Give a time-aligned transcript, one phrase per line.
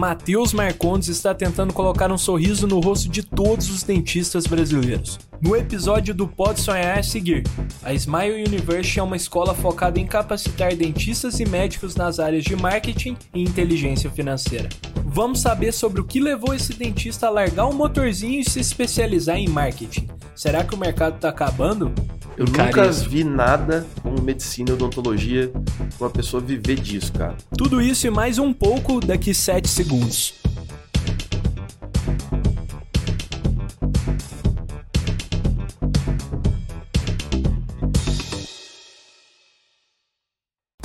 [0.00, 5.18] Matheus Marcondes está tentando colocar um sorriso no rosto de todos os dentistas brasileiros.
[5.42, 7.42] No episódio do Pode Sonhar a seguir,
[7.82, 12.56] a Smile University é uma escola focada em capacitar dentistas e médicos nas áreas de
[12.56, 14.70] marketing e inteligência financeira.
[15.04, 19.36] Vamos saber sobre o que levou esse dentista a largar o motorzinho e se especializar
[19.36, 20.08] em marketing.
[20.34, 21.92] Será que o mercado está acabando?
[22.40, 25.52] Eu nunca vi nada como medicina e odontologia
[26.00, 27.36] uma pessoa viver disso, cara.
[27.54, 30.36] Tudo isso e mais um pouco daqui 7 segundos.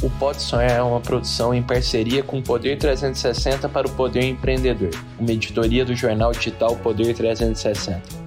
[0.03, 4.25] O Pode Sonhar é uma produção em parceria com o Poder 360 para o Poder
[4.25, 8.24] Empreendedor, uma editoria do jornal digital Poder 360.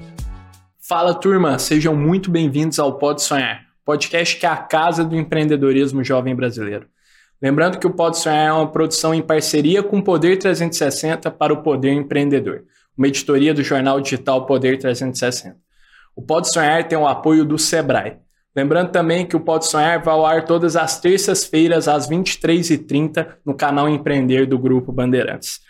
[0.89, 6.03] Fala turma, sejam muito bem-vindos ao Pode Sonhar, podcast que é a casa do empreendedorismo
[6.03, 6.87] jovem brasileiro.
[7.43, 11.53] Lembrando que o Pode Sonhar é uma produção em parceria com o Poder 360 para
[11.53, 12.63] o Poder Empreendedor,
[12.97, 15.59] uma editoria do jornal digital Poder 360.
[16.17, 18.17] O Pode Sonhar tem o apoio do Sebrae.
[18.57, 23.55] Lembrando também que o Pode Sonhar vai ao ar todas as terças-feiras às 23h30 no
[23.55, 25.61] canal Empreender do Grupo Bandeirantes.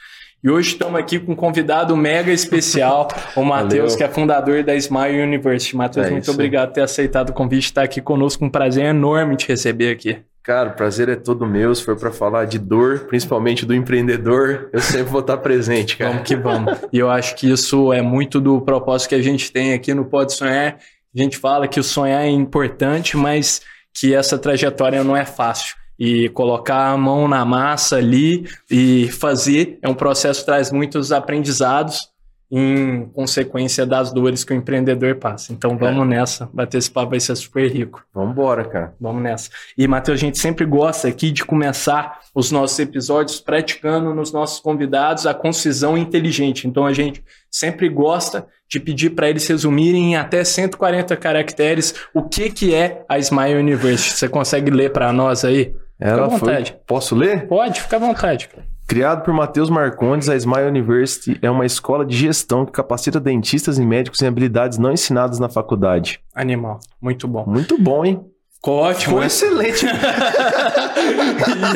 [0.42, 4.76] E hoje estamos aqui com um convidado mega especial, o Matheus, que é fundador da
[4.76, 5.76] Smile University.
[5.76, 6.32] Matheus, é muito isso.
[6.32, 8.44] obrigado por ter aceitado o convite, estar aqui conosco.
[8.44, 10.18] Um prazer enorme te receber aqui.
[10.44, 11.74] Cara, o prazer é todo meu.
[11.74, 16.12] Se for para falar de dor, principalmente do empreendedor, eu sempre vou estar presente, cara.
[16.12, 16.78] Vamos que vamos.
[16.92, 20.04] E eu acho que isso é muito do propósito que a gente tem aqui no
[20.04, 20.78] Pode Sonhar.
[21.14, 23.60] A gente fala que o sonhar é importante, mas
[23.92, 29.78] que essa trajetória não é fácil e colocar a mão na massa ali e fazer
[29.82, 32.10] é um processo que traz muitos aprendizados
[32.50, 35.52] em consequência das dores que o empreendedor passa.
[35.52, 36.08] Então vamos é.
[36.08, 38.02] nessa, bater esse papo vai ser super rico.
[38.14, 38.94] Vamos embora, cara.
[38.98, 39.50] Vamos nessa.
[39.76, 44.60] E Matheus, a gente sempre gosta aqui de começar os nossos episódios praticando nos nossos
[44.60, 46.66] convidados a concisão inteligente.
[46.66, 52.22] Então a gente sempre gosta de pedir para eles resumirem em até 140 caracteres o
[52.22, 54.18] que que é a Smile University.
[54.18, 55.74] Você consegue ler para nós aí?
[56.00, 56.64] Ela foi.
[56.86, 57.46] Posso ler?
[57.48, 58.64] Pode, fica à vontade, cara.
[58.86, 63.78] Criado por Matheus Marcondes, a Smile University é uma escola de gestão que capacita dentistas
[63.78, 66.20] e médicos em habilidades não ensinadas na faculdade.
[66.34, 66.80] Animal.
[66.98, 67.44] Muito bom.
[67.46, 68.24] Muito bom, hein?
[68.54, 69.16] Ficou ótimo.
[69.16, 69.84] Foi excelente.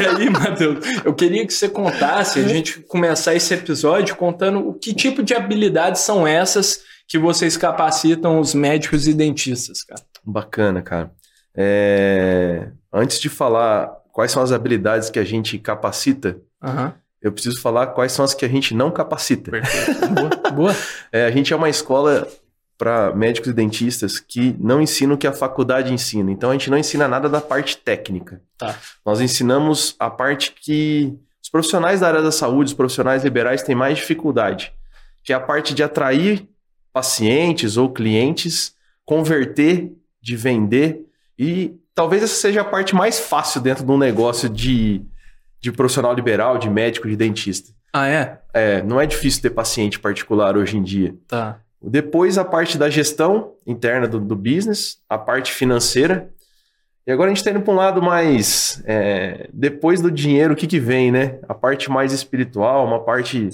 [0.01, 4.73] e aí, Matheus, eu queria que você contasse, a gente começar esse episódio contando o
[4.73, 10.01] que tipo de habilidades são essas que vocês capacitam os médicos e dentistas, cara.
[10.25, 11.13] Bacana, cara.
[11.55, 12.71] É...
[12.91, 16.93] Antes de falar quais são as habilidades que a gente capacita, uhum.
[17.21, 19.51] eu preciso falar quais são as que a gente não capacita.
[19.51, 20.09] Perfeito.
[20.09, 20.53] Boa.
[20.53, 20.77] Boa.
[21.11, 22.27] É, a gente é uma escola
[22.79, 26.31] para médicos e dentistas que não ensinam o que a faculdade ensina.
[26.31, 28.41] Então a gente não ensina nada da parte técnica.
[28.59, 28.77] Tá.
[29.05, 33.75] Nós ensinamos a parte que os profissionais da área da saúde, os profissionais liberais têm
[33.75, 34.73] mais dificuldade,
[35.23, 36.49] que é a parte de atrair
[36.93, 38.75] pacientes ou clientes,
[39.05, 41.07] converter, de vender
[41.39, 45.03] e talvez essa seja a parte mais fácil dentro de um negócio de,
[45.61, 47.73] de profissional liberal, de médico, de dentista.
[47.93, 48.41] Ah, é?
[48.55, 51.15] É, não é difícil ter paciente particular hoje em dia.
[51.29, 51.61] Tá.
[51.81, 56.31] Depois a parte da gestão interna do, do business, a parte financeira.
[57.07, 58.83] E agora a gente está indo para um lado mais.
[58.87, 61.41] É, depois do dinheiro, o que, que vem, né?
[61.49, 63.51] A parte mais espiritual, uma parte.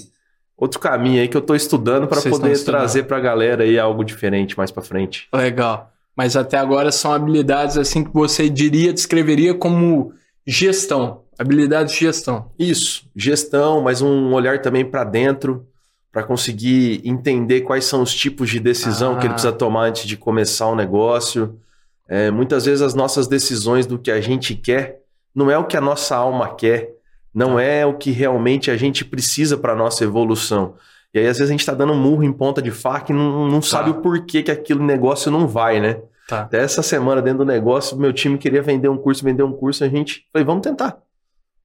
[0.55, 4.03] Outro caminho aí que eu estou estudando para poder trazer para a galera aí algo
[4.03, 5.27] diferente mais para frente.
[5.33, 10.11] Legal mas até agora são habilidades assim que você diria, descreveria como
[10.45, 12.51] gestão, habilidades de gestão.
[12.59, 15.65] Isso, gestão, mas um olhar também para dentro,
[16.11, 19.17] para conseguir entender quais são os tipos de decisão ah.
[19.17, 21.57] que ele precisa tomar antes de começar um negócio.
[22.05, 24.99] É, muitas vezes as nossas decisões do que a gente quer
[25.33, 26.95] não é o que a nossa alma quer,
[27.33, 27.63] não tá.
[27.63, 30.73] é o que realmente a gente precisa para nossa evolução.
[31.13, 33.15] E aí, às vezes, a gente está dando um murro em ponta de faca e
[33.15, 33.67] não, não tá.
[33.67, 36.01] sabe o porquê que aquele negócio não vai, né?
[36.27, 36.41] Tá.
[36.41, 39.83] Até essa semana, dentro do negócio, meu time queria vender um curso, vender um curso,
[39.83, 40.97] a gente falei, vamos tentar.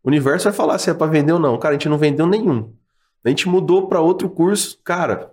[0.03, 1.59] O universo vai falar se é para vender ou não.
[1.59, 2.73] Cara, a gente não vendeu nenhum.
[3.23, 5.33] A gente mudou para outro curso, cara,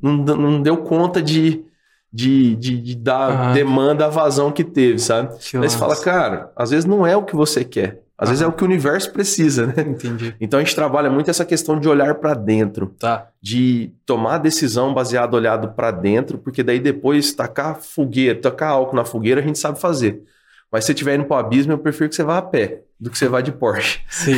[0.00, 1.64] não, não deu conta de,
[2.12, 3.52] de, de, de dar ah.
[3.52, 5.36] demanda à vazão que teve, sabe?
[5.38, 8.02] Que Aí você fala, cara, às vezes não é o que você quer.
[8.18, 9.74] Às vezes é o que o universo precisa, né?
[9.86, 10.34] Entendi.
[10.40, 13.28] Então a gente trabalha muito essa questão de olhar para dentro, tá.
[13.40, 19.04] de tomar decisão baseado olhado para dentro, porque daí depois tacar fogueira, tacar álcool na
[19.04, 20.22] fogueira a gente sabe fazer.
[20.70, 22.82] Mas se você estiver indo para o abismo, eu prefiro que você vá a pé
[22.98, 24.00] do que você vá de Porsche.
[24.10, 24.34] Sim,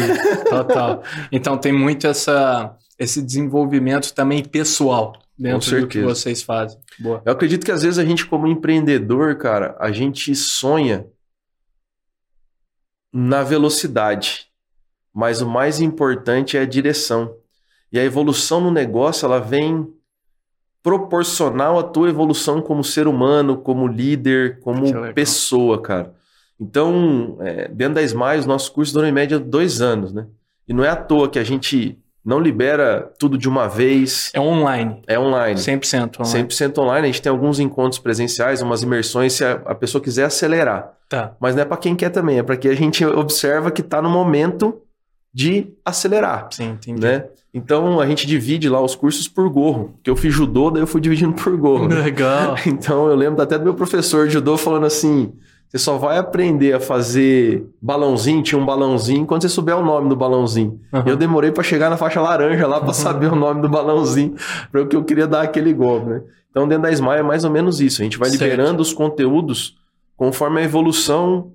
[0.49, 1.03] total.
[1.33, 6.79] então tem muito essa, esse desenvolvimento também pessoal dentro do que vocês fazem.
[6.99, 7.23] Boa.
[7.25, 11.07] Eu acredito que às vezes a gente, como empreendedor, cara, a gente sonha
[13.13, 14.47] na velocidade,
[15.13, 17.35] mas o mais importante é a direção.
[17.93, 19.93] E a evolução no negócio, ela vem
[20.83, 26.15] proporcional à tua evolução como ser humano, como líder, como pessoa, cara.
[26.59, 30.27] Então, é, dentro da Smile, os nossos cursos duram em média dois anos, né?
[30.69, 34.31] E não é à toa que a gente não libera tudo de uma vez.
[34.35, 35.03] É online.
[35.07, 35.59] É online.
[35.59, 36.49] 100% online.
[36.49, 37.09] 100% online.
[37.09, 40.93] A gente tem alguns encontros presenciais, umas imersões, se a, a pessoa quiser acelerar.
[41.09, 41.35] Tá.
[41.41, 44.01] Mas não é para quem quer também, é para que a gente observa que está
[44.03, 44.83] no momento
[45.33, 46.49] de acelerar.
[46.51, 47.01] Sim, entendi.
[47.01, 47.25] Né?
[47.55, 49.95] Então a gente divide lá os cursos por gorro.
[50.03, 51.87] Que eu fiz judô, daí eu fui dividindo por gorro.
[51.91, 52.57] Legal.
[52.67, 55.33] Então eu lembro até do meu professor de judô falando assim:
[55.71, 60.09] você só vai aprender a fazer balãozinho, tinha um balãozinho, quando você souber o nome
[60.09, 60.81] do balãozinho.
[60.93, 61.03] Uhum.
[61.07, 62.95] Eu demorei para chegar na faixa laranja lá para uhum.
[62.95, 64.35] saber o nome do balãozinho,
[64.73, 66.23] para o que eu queria dar aquele golpe, né?
[66.51, 68.03] Então dentro da Smile é mais ou menos isso.
[68.03, 68.43] A gente vai certo.
[68.43, 69.77] liberando os conteúdos
[70.17, 71.53] conforme a evolução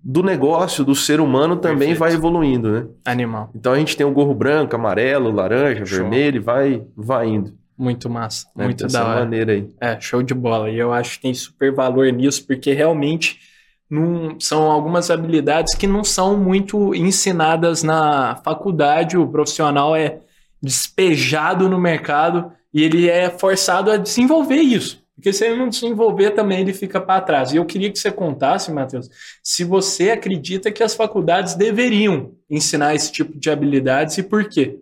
[0.00, 1.98] do negócio, do ser humano também Perfeito.
[1.98, 2.86] vai evoluindo, né?
[3.04, 3.50] Animal.
[3.52, 5.98] Então a gente tem o gorro branco, amarelo, laranja, show.
[5.98, 7.54] vermelho e vai, vai indo.
[7.76, 8.64] Muito massa, né?
[8.64, 9.20] muito Dessa da hora.
[9.20, 9.68] maneira aí.
[9.80, 10.70] É, show de bola.
[10.70, 13.47] E eu acho que tem super valor nisso, porque realmente
[13.90, 19.16] não, são algumas habilidades que não são muito ensinadas na faculdade.
[19.16, 20.20] O profissional é
[20.62, 25.02] despejado no mercado e ele é forçado a desenvolver isso.
[25.14, 27.52] Porque se ele não desenvolver também, ele fica para trás.
[27.52, 29.10] E eu queria que você contasse, Matheus,
[29.42, 34.78] se você acredita que as faculdades deveriam ensinar esse tipo de habilidades e por quê?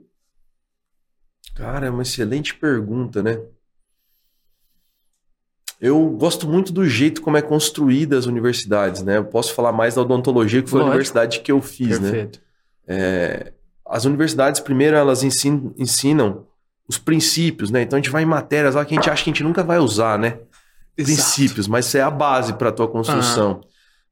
[1.55, 3.41] Cara, é uma excelente pergunta, né?
[5.81, 9.19] Eu gosto muito do jeito como é construída as universidades, né?
[9.19, 10.91] Eu posso falar mais da odontologia, que foi Lógico.
[10.91, 12.11] a universidade que eu fiz, né?
[12.11, 12.41] Perfeito.
[12.87, 12.97] né?
[12.97, 13.53] É,
[13.87, 16.47] as universidades, primeiro, elas ensinam, ensinam
[16.89, 17.83] os princípios, né?
[17.83, 19.63] Então a gente vai em matérias lá que a gente acha que a gente nunca
[19.63, 20.39] vai usar, né?
[20.97, 21.15] Exato.
[21.15, 23.61] Princípios, mas isso é a base para a tua construção.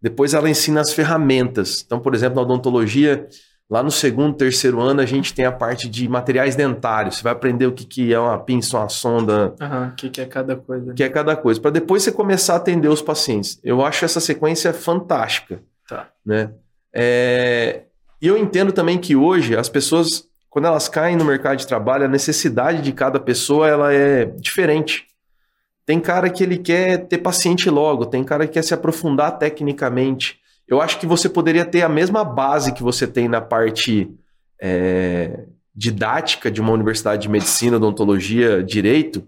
[0.03, 1.83] Depois ela ensina as ferramentas.
[1.87, 3.27] Então, por exemplo, na odontologia,
[3.71, 7.17] lá no segundo, terceiro ano, a gente tem a parte de materiais dentários.
[7.17, 9.55] Você vai aprender o que, que é uma pinça, uma sonda.
[9.61, 10.93] Aham, o que, que é cada coisa.
[10.93, 11.61] O que é cada coisa.
[11.61, 13.59] Para depois você começar a atender os pacientes.
[13.63, 15.63] Eu acho essa sequência fantástica.
[15.89, 16.09] Tá.
[16.25, 16.53] Né?
[16.95, 17.83] É...
[18.21, 22.05] E eu entendo também que hoje as pessoas quando elas caem no mercado de trabalho,
[22.05, 25.05] a necessidade de cada pessoa ela é diferente.
[25.85, 30.39] Tem cara que ele quer ter paciente logo, tem cara que quer se aprofundar tecnicamente.
[30.67, 34.11] Eu acho que você poderia ter a mesma base que você tem na parte
[34.61, 35.45] é,
[35.75, 39.27] didática de uma universidade de medicina, odontologia, direito,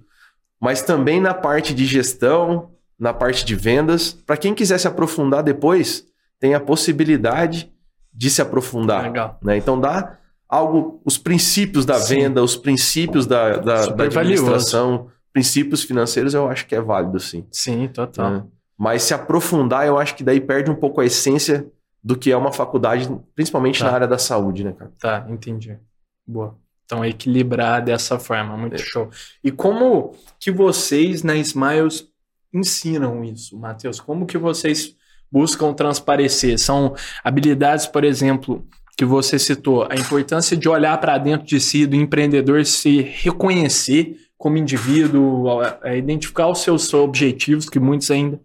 [0.61, 4.13] mas também na parte de gestão, na parte de vendas.
[4.13, 6.07] Para quem quiser se aprofundar depois,
[6.41, 7.71] tem a possibilidade
[8.13, 9.05] de se aprofundar.
[9.05, 9.39] Legal.
[9.43, 9.59] Né?
[9.59, 10.19] Então dá
[10.49, 12.15] algo, os princípios da Sim.
[12.15, 15.13] venda, os princípios da, da, da administração, valioso.
[15.33, 17.45] princípios financeiros, eu acho que é válido, sim.
[17.51, 18.35] Sim, total.
[18.35, 18.43] É.
[18.79, 21.67] Mas se aprofundar, eu acho que daí perde um pouco a essência
[22.03, 23.87] do que é uma faculdade, principalmente tá.
[23.87, 24.93] na área da saúde, né, cara?
[24.99, 25.79] Tá, entendi.
[26.27, 26.57] Boa.
[26.85, 28.79] Então, equilibrar dessa forma, muito é.
[28.79, 29.11] show.
[29.43, 32.09] E como que vocês na Smiles
[32.55, 33.99] ensinam isso, Matheus?
[33.99, 34.95] Como que vocês
[35.31, 36.59] buscam transparecer?
[36.59, 36.95] São
[37.25, 38.65] habilidades, por exemplo,
[38.97, 44.17] que você citou, a importância de olhar para dentro de si, do empreendedor se reconhecer
[44.39, 45.61] como indivíduo,
[45.97, 48.41] identificar os seus objetivos, que muitos ainda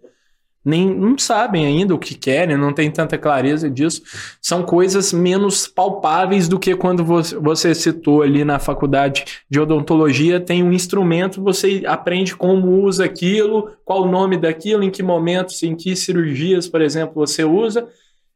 [0.63, 4.01] nem não sabem ainda o que querem, não tem tanta clareza disso.
[4.41, 10.39] São coisas menos palpáveis do que quando você, você citou ali na faculdade de odontologia,
[10.39, 15.63] tem um instrumento, você aprende como usa aquilo, qual o nome daquilo, em que momentos,
[15.63, 17.87] em que cirurgias, por exemplo, você usa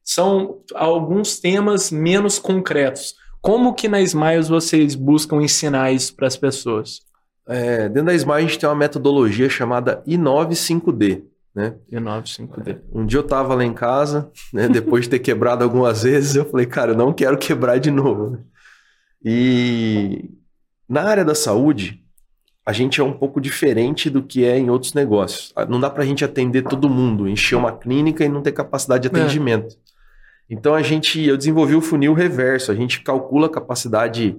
[0.05, 3.15] são alguns temas menos concretos.
[3.41, 7.01] Como que na Smiles vocês buscam ensinar isso para as pessoas?
[7.47, 11.23] É, dentro da Smiles a gente tem uma metodologia chamada I95D.
[11.55, 11.75] Né?
[11.91, 12.67] I95D.
[12.67, 16.35] É, um dia eu estava lá em casa, né, depois de ter quebrado algumas vezes,
[16.35, 18.39] eu falei, cara, eu não quero quebrar de novo.
[19.23, 20.29] E
[20.87, 22.03] na área da saúde,
[22.65, 25.53] a gente é um pouco diferente do que é em outros negócios.
[25.69, 29.07] Não dá para a gente atender todo mundo, encher uma clínica e não ter capacidade
[29.07, 29.21] de é.
[29.21, 29.75] atendimento.
[29.75, 29.95] É.
[30.49, 32.71] Então a gente, eu desenvolvi o funil reverso.
[32.71, 34.35] A gente calcula a capacidade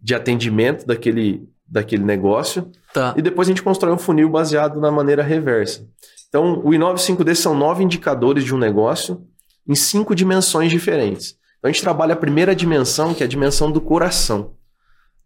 [0.00, 3.14] de atendimento daquele, daquele negócio tá.
[3.16, 5.86] e depois a gente constrói um funil baseado na maneira reversa.
[6.30, 9.26] Então o I95D são nove indicadores de um negócio
[9.68, 11.36] em cinco dimensões diferentes.
[11.58, 14.54] Então a gente trabalha a primeira dimensão, que é a dimensão do coração.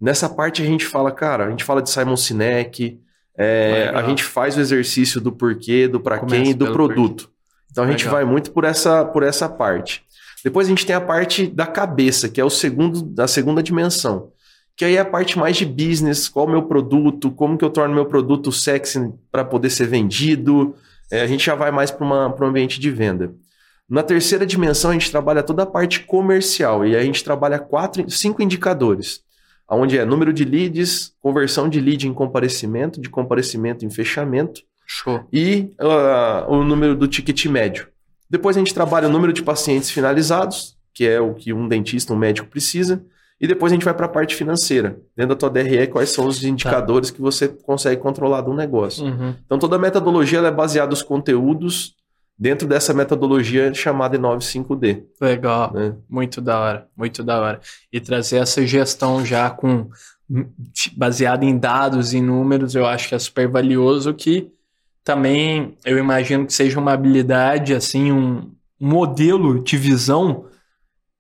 [0.01, 3.01] Nessa parte a gente fala, cara, a gente fala de Simon Sinek,
[3.37, 7.25] é, a gente faz o exercício do porquê, do para quem e do produto.
[7.25, 7.35] Porquê.
[7.71, 8.15] Então a gente Legal.
[8.15, 10.05] vai muito por essa, por essa parte.
[10.45, 14.31] Depois a gente tem a parte da cabeça, que é o segundo, a segunda dimensão.
[14.77, 17.71] Que aí é a parte mais de business, qual o meu produto, como que eu
[17.71, 20.75] torno meu produto sexy para poder ser vendido.
[21.15, 23.33] É, a gente já vai mais para um ambiente de venda.
[23.89, 28.11] Na terceira dimensão, a gente trabalha toda a parte comercial e a gente trabalha quatro,
[28.11, 29.23] cinco indicadores.
[29.71, 35.25] onde é número de leads, conversão de lead em comparecimento, de comparecimento em fechamento Show.
[35.33, 37.87] e uh, o número do ticket médio.
[38.29, 42.13] Depois a gente trabalha o número de pacientes finalizados, que é o que um dentista,
[42.13, 43.05] um médico precisa,
[43.45, 44.99] e depois a gente vai para a parte financeira.
[45.15, 47.17] Dentro da tua DRE, quais são os indicadores tá.
[47.17, 49.05] que você consegue controlar do negócio.
[49.05, 49.35] Uhum.
[49.45, 51.95] Então toda a metodologia é baseada nos conteúdos
[52.39, 55.03] dentro dessa metodologia chamada 95D.
[55.21, 55.95] Legal, né?
[56.09, 57.61] muito da hora, muito da hora.
[57.93, 59.91] E trazer essa gestão já com
[60.97, 64.51] baseada em dados e números, eu acho que é super valioso que
[65.05, 70.47] também eu imagino que seja uma habilidade assim, um modelo de visão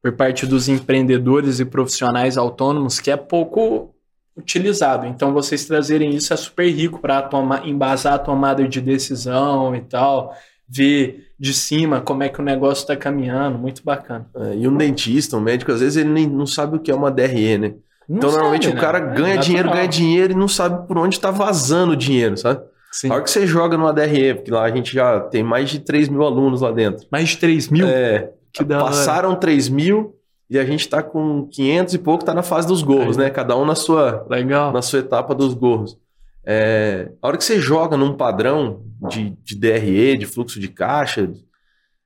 [0.04, 3.94] por parte dos empreendedores e profissionais autônomos que é pouco
[4.37, 5.06] utilizado.
[5.06, 7.30] Então vocês trazerem isso é super rico para
[7.64, 10.37] embasar a tomada de decisão e tal
[10.68, 14.26] ver de cima como é que o negócio está caminhando, muito bacana.
[14.37, 16.94] É, e um dentista, um médico, às vezes ele nem, não sabe o que é
[16.94, 17.75] uma DRE, né?
[18.06, 18.75] Não então, sabe, normalmente né?
[18.75, 21.96] o cara é ganha dinheiro, ganha dinheiro e não sabe por onde está vazando o
[21.96, 22.61] dinheiro, sabe?
[22.92, 23.11] Sim.
[23.11, 25.78] A hora que você joga numa DRE, porque lá a gente já tem mais de
[25.78, 27.06] 3 mil alunos lá dentro.
[27.11, 27.88] Mais de 3 mil?
[27.88, 28.30] É.
[28.54, 30.14] Que passaram 3 mil
[30.49, 33.28] e a gente está com 500 e pouco, está na fase dos gorros, né?
[33.28, 34.73] Cada um na sua, Legal.
[34.73, 35.99] na sua etapa dos gorros.
[36.46, 41.32] É, a hora que você joga num padrão de, de DRE, de fluxo de caixa,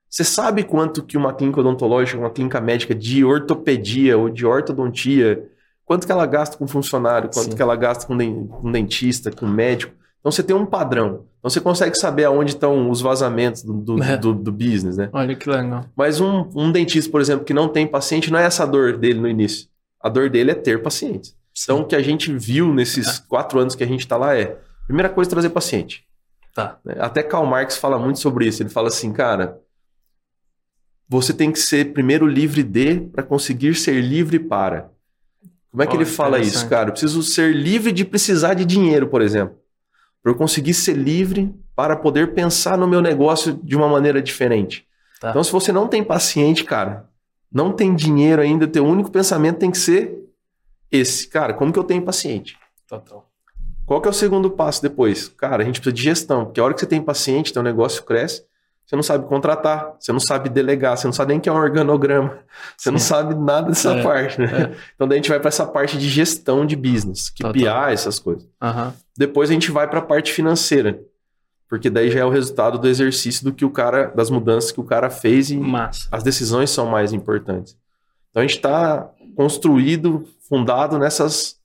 [0.08, 5.44] você sabe quanto que uma clínica odontológica, uma clínica médica de ortopedia ou de ortodontia,
[5.84, 7.56] quanto que ela gasta com funcionário, quanto Sim.
[7.56, 9.92] que ela gasta com, com dentista, com médico.
[10.20, 11.26] Então você tem um padrão.
[11.38, 14.16] Então você consegue saber aonde estão os vazamentos do, do, é.
[14.16, 15.08] do, do business, né?
[15.12, 15.84] Olha que legal.
[15.96, 19.20] Mas um, um dentista, por exemplo, que não tem paciente, não é essa dor dele
[19.20, 19.68] no início.
[20.00, 21.36] A dor dele é ter pacientes.
[21.62, 23.22] Então, o que a gente viu nesses é.
[23.28, 24.56] quatro anos que a gente está lá é:
[24.86, 26.04] primeira coisa, trazer paciente.
[26.54, 26.78] Tá.
[26.84, 26.96] Né?
[26.98, 28.62] Até Karl Marx fala muito sobre isso.
[28.62, 29.60] Ele fala assim, cara,
[31.08, 34.90] você tem que ser primeiro livre de para conseguir ser livre para.
[35.70, 36.88] Como é que oh, ele fala isso, cara?
[36.88, 39.56] Eu preciso ser livre de precisar de dinheiro, por exemplo.
[40.22, 44.86] Para eu conseguir ser livre para poder pensar no meu negócio de uma maneira diferente.
[45.20, 45.30] Tá.
[45.30, 47.08] Então, se você não tem paciente, cara,
[47.52, 50.18] não tem dinheiro ainda, teu único pensamento tem que ser
[50.90, 52.56] esse, cara, como que eu tenho paciente?
[52.86, 53.28] Total.
[53.86, 55.28] Qual que é o segundo passo depois?
[55.28, 58.02] Cara, a gente precisa de gestão, porque a hora que você tem paciente, teu negócio
[58.02, 58.44] cresce,
[58.88, 61.52] você não sabe contratar, você não sabe delegar, você não sabe nem o que é
[61.52, 62.38] um organograma,
[62.74, 64.46] você não sabe nada dessa é, parte, né?
[64.46, 64.76] É.
[64.94, 68.18] Então daí a gente vai para essa parte de gestão de business, que piar essas
[68.18, 68.48] coisas.
[68.62, 68.92] Uhum.
[69.14, 70.98] Depois a gente vai para a parte financeira,
[71.68, 74.80] porque daí já é o resultado do exercício do que o cara, das mudanças que
[74.80, 76.08] o cara fez e Massa.
[76.10, 77.76] as decisões são mais importantes.
[78.30, 81.57] Então a gente está construído fundado nessas.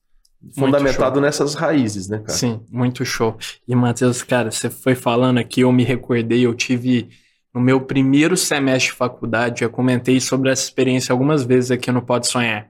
[0.58, 2.38] Fundamentado nessas raízes, né, cara?
[2.38, 3.38] Sim, muito show.
[3.68, 7.10] E, Matheus, cara, você foi falando aqui, eu me recordei, eu tive.
[7.54, 12.02] No meu primeiro semestre de faculdade, eu comentei sobre essa experiência algumas vezes aqui no
[12.02, 12.68] Pode Sonhar.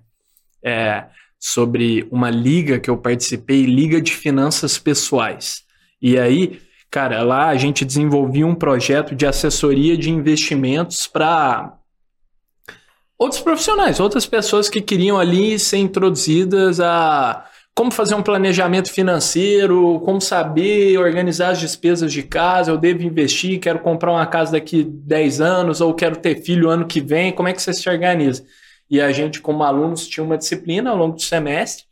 [0.62, 1.06] É,
[1.40, 5.64] sobre uma liga que eu participei, Liga de Finanças Pessoais.
[6.02, 6.62] E aí,
[6.92, 11.78] cara, lá a gente desenvolvia um projeto de assessoria de investimentos para
[13.18, 20.00] outros profissionais, outras pessoas que queriam ali ser introduzidas a como fazer um planejamento financeiro,
[20.02, 24.84] como saber organizar as despesas de casa, eu devo investir, quero comprar uma casa daqui
[24.84, 28.46] 10 anos, ou quero ter filho ano que vem, como é que você se organiza?
[28.90, 31.86] E a gente, como alunos, tinha uma disciplina ao longo do semestre,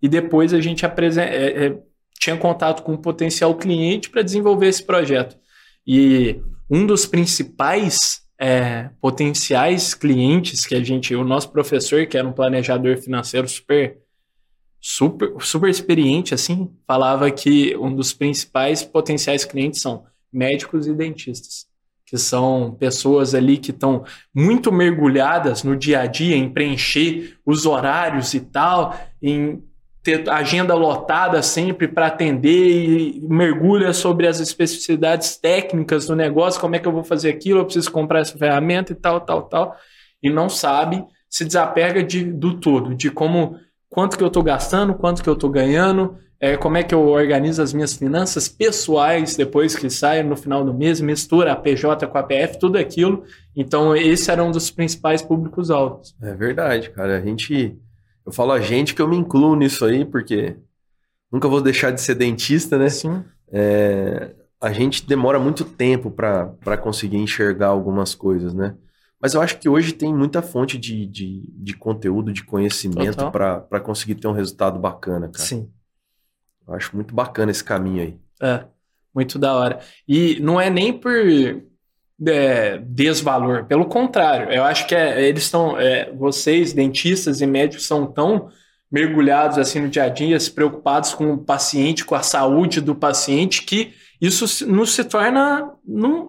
[0.00, 1.78] e depois a gente apresenta, é, é,
[2.20, 5.36] tinha contato com um potencial cliente para desenvolver esse projeto.
[5.84, 6.40] E
[6.70, 12.32] um dos principais é, potenciais clientes que a gente, o nosso professor, que era um
[12.32, 13.98] planejador financeiro super,
[14.88, 21.66] super, super experiente, assim, falava que um dos principais potenciais clientes são médicos e dentistas,
[22.06, 27.66] que são pessoas ali que estão muito mergulhadas no dia a dia em preencher os
[27.66, 29.60] horários e tal, em
[30.04, 36.76] ter agenda lotada sempre para atender e mergulha sobre as especificidades técnicas do negócio, como
[36.76, 39.76] é que eu vou fazer aquilo, eu preciso comprar essa ferramenta e tal, tal, tal,
[40.22, 43.58] e não sabe, se desapega de, do todo, de como
[43.96, 47.08] quanto que eu estou gastando, quanto que eu estou ganhando, é, como é que eu
[47.08, 52.06] organizo as minhas finanças pessoais depois que saio no final do mês, mistura a PJ
[52.06, 53.24] com a PF, tudo aquilo.
[53.56, 56.14] Então, esse era um dos principais públicos-alvos.
[56.20, 57.16] É verdade, cara.
[57.16, 57.74] A gente
[58.26, 60.56] eu falo a gente que eu me incluo nisso aí, porque
[61.32, 62.90] nunca vou deixar de ser dentista, né?
[62.90, 63.24] Sim.
[63.50, 68.74] É, a gente demora muito tempo para conseguir enxergar algumas coisas, né?
[69.20, 73.80] Mas eu acho que hoje tem muita fonte de, de, de conteúdo, de conhecimento para
[73.80, 75.44] conseguir ter um resultado bacana, cara.
[75.44, 75.70] Sim.
[76.66, 78.18] Eu acho muito bacana esse caminho aí.
[78.42, 78.64] É,
[79.14, 79.80] muito da hora.
[80.06, 81.14] E não é nem por
[82.26, 83.64] é, desvalor.
[83.64, 88.50] Pelo contrário, eu acho que é, eles estão, é, vocês, dentistas e médicos, são tão
[88.90, 92.94] mergulhados assim no dia a dia, se preocupados com o paciente, com a saúde do
[92.94, 95.72] paciente, que isso não se torna.
[95.84, 96.28] Não,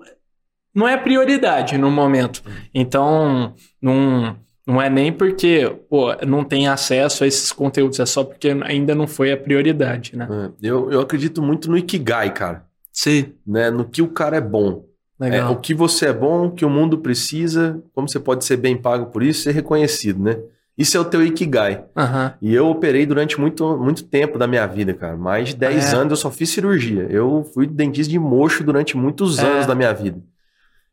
[0.77, 2.41] não é prioridade no momento.
[2.74, 8.24] Então, não, não é nem porque pô, não tem acesso a esses conteúdos, é só
[8.24, 10.27] porque ainda não foi a prioridade, né?
[10.31, 12.65] É, eu, eu acredito muito no Ikigai, cara.
[12.93, 13.34] Sim.
[13.46, 13.69] Né?
[13.72, 14.86] No que o cara é bom.
[15.19, 15.51] É, Legal.
[15.53, 18.77] o que você é bom, o que o mundo precisa, como você pode ser bem
[18.77, 20.38] pago por isso, ser reconhecido, né?
[20.77, 21.84] Isso é o teu Ikigai.
[21.98, 22.34] Aham.
[22.39, 25.17] E eu operei durante muito, muito tempo da minha vida, cara.
[25.17, 25.96] Mais de 10 É.
[25.96, 27.07] anos eu só fiz cirurgia.
[27.10, 29.43] Eu fui dentista de mocho durante muitos É.
[29.48, 30.22] anos da minha vida.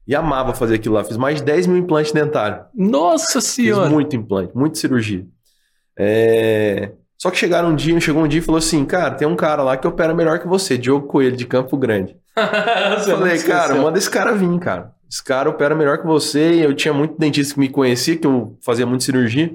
[0.06, 1.04] E amava fazer aquilo lá.
[1.04, 2.66] Fiz mais de 10 mil implantes dentários.
[2.74, 3.88] Nossa Fiz senhora!
[3.88, 5.26] muito implante, muita cirurgia.
[5.98, 9.36] É, Só que chegaram um dia, chegou um dia e falou assim, cara, tem um
[9.36, 12.16] cara lá que opera melhor que você, Diogo Coelho, de Campo Grande.
[12.36, 14.92] Eu falei, cara, manda esse cara vir, cara.
[15.08, 16.54] Esse cara opera melhor que você.
[16.54, 19.54] E eu tinha muito dentista que me conhecia, que eu fazia muita cirurgia.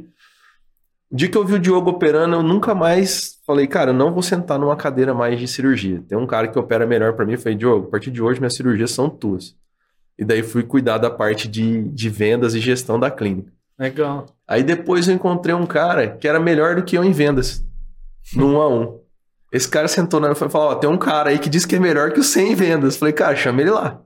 [1.12, 4.13] O dia que eu vi o Diogo operando, eu nunca mais falei, cara, eu não
[4.13, 6.01] vou sentar numa cadeira mais de cirurgia.
[6.08, 7.34] Tem um cara que opera melhor pra mim.
[7.34, 9.56] Eu falei, Diogo, a partir de hoje minhas cirurgias são tuas.
[10.19, 13.53] E daí fui cuidar da parte de, de vendas e gestão da clínica.
[13.79, 14.25] Legal.
[14.45, 17.65] Aí depois eu encontrei um cara que era melhor do que eu em vendas,
[18.35, 18.99] no a um.
[19.49, 21.79] Esse cara sentou na e falou: Ó, tem um cara aí que diz que é
[21.79, 22.97] melhor que o 100 em vendas.
[22.97, 24.01] Falei, cara, chama ele lá.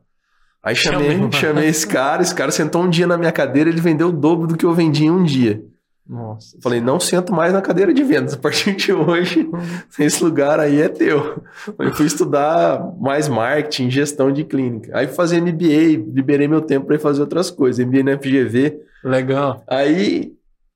[0.62, 4.10] Aí chamei, chamei esse cara, esse cara sentou um dia na minha cadeira, ele vendeu
[4.10, 5.62] o dobro do que eu vendi em um dia.
[6.08, 6.58] Nossa.
[6.62, 8.34] Falei, não sento mais na cadeira de vendas.
[8.34, 9.50] A partir de hoje,
[9.98, 11.42] esse lugar aí é teu.
[11.80, 14.92] Aí fui estudar mais marketing, gestão de clínica.
[14.98, 17.86] Aí fui fazer MBA, liberei meu tempo para ir fazer outras coisas.
[17.86, 19.64] MBA na FGV, Legal.
[19.68, 20.32] Aí,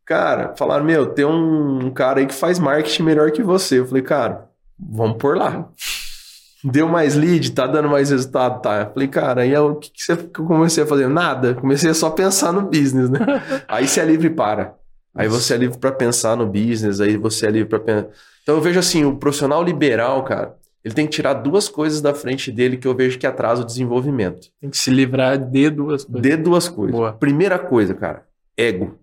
[0.05, 3.79] cara, falaram: Meu, tem um, cara aí que faz marketing melhor que você.
[3.79, 5.69] Eu falei, cara, vamos por lá.
[6.63, 8.81] Deu mais lead, tá dando mais resultado, tá?
[8.81, 11.07] Eu falei, cara, aí é o que, que, você, que eu comecei a fazer?
[11.07, 11.53] Nada.
[11.53, 13.19] Comecei a só pensar no business, né?
[13.69, 14.75] aí você é livre para.
[15.17, 18.09] Aí você é livre para pensar no business, aí você é livre para pensar.
[18.43, 22.13] Então eu vejo assim, o profissional liberal, cara, ele tem que tirar duas coisas da
[22.13, 24.49] frente dele que eu vejo que atrasa o desenvolvimento.
[24.61, 26.21] Tem que se livrar de duas coisas.
[26.21, 26.95] De duas coisas.
[26.95, 27.13] Boa.
[27.13, 28.97] Primeira coisa, cara, ego.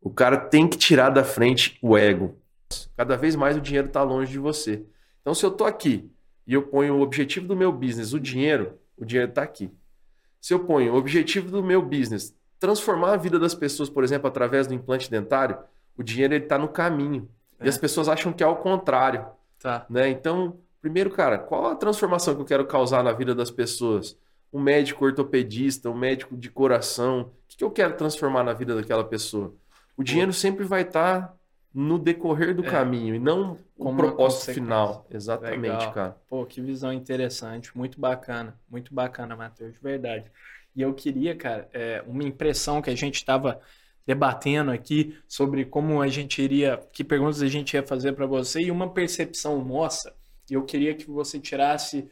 [0.00, 2.34] O cara tem que tirar da frente o ego.
[2.96, 4.82] Cada vez mais o dinheiro está longe de você.
[5.20, 6.10] Então, se eu tô aqui
[6.46, 9.70] e eu ponho o objetivo do meu business, o dinheiro, o dinheiro está aqui.
[10.40, 14.28] Se eu ponho o objetivo do meu business, transformar a vida das pessoas, por exemplo,
[14.28, 15.58] através do implante dentário,
[15.96, 17.28] o dinheiro está no caminho.
[17.58, 17.66] É.
[17.66, 19.26] E as pessoas acham que é ao contrário
[19.58, 19.84] Tá.
[19.90, 20.08] né?
[20.08, 24.16] Então, primeiro, cara, qual a transformação que eu quero causar na vida das pessoas?
[24.52, 29.04] Um médico ortopedista, um médico de coração, o que eu quero transformar na vida daquela
[29.04, 29.52] pessoa?
[29.96, 31.34] O dinheiro sempre vai estar
[31.72, 32.68] no decorrer do É.
[32.70, 35.06] caminho e não Como propósito final.
[35.10, 35.92] Exatamente, Legal.
[35.92, 36.16] cara.
[36.28, 37.76] Pô, que visão interessante.
[37.76, 38.58] Muito bacana.
[38.68, 40.24] Muito bacana, Matheus, de verdade.
[40.74, 43.60] E eu queria, cara, é, uma impressão que a gente estava
[44.06, 48.60] debatendo aqui sobre como a gente iria, que perguntas a gente ia fazer para você
[48.60, 50.14] e uma percepção nossa.
[50.50, 52.08] E eu queria que você tirasse,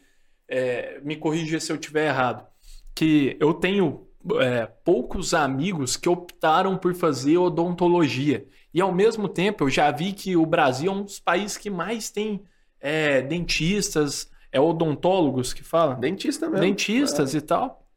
[0.47, 2.47] é, me corrija se eu tiver errado,
[2.94, 4.07] que eu tenho
[4.40, 8.47] é, poucos amigos que optaram por fazer odontologia.
[8.73, 11.71] E ao mesmo tempo eu já vi que o Brasil é um dos países que
[11.71, 12.42] mais tem
[12.81, 15.94] é, dentistas, é odontólogos que fala?
[15.94, 16.64] Dentista mesmo.
[16.64, 17.88] dentistas e tal,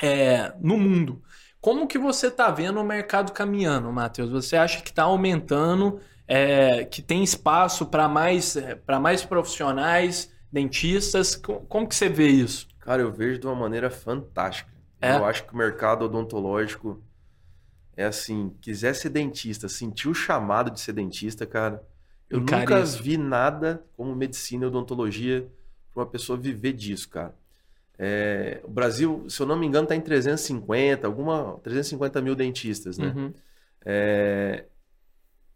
[0.00, 1.22] é, no mundo.
[1.60, 4.30] Como que você está vendo o mercado caminhando, Matheus?
[4.30, 11.36] Você acha que está aumentando, é, que tem espaço para mais, para mais profissionais, dentistas?
[11.36, 12.66] Co- Como que você vê isso?
[12.78, 14.70] Cara, eu vejo de uma maneira fantástica.
[15.00, 15.16] É?
[15.16, 17.02] Eu acho que o mercado odontológico
[17.96, 21.86] é assim, quiser ser dentista, sentir o chamado de ser dentista, cara,
[22.30, 23.02] eu nunca isso.
[23.02, 25.50] vi nada como medicina e odontologia
[25.92, 27.36] para uma pessoa viver disso, cara.
[28.02, 32.96] É, o Brasil, se eu não me engano, está em 350, alguma 350 mil dentistas,
[32.96, 33.12] né?
[33.14, 33.34] Uhum.
[33.84, 34.64] É,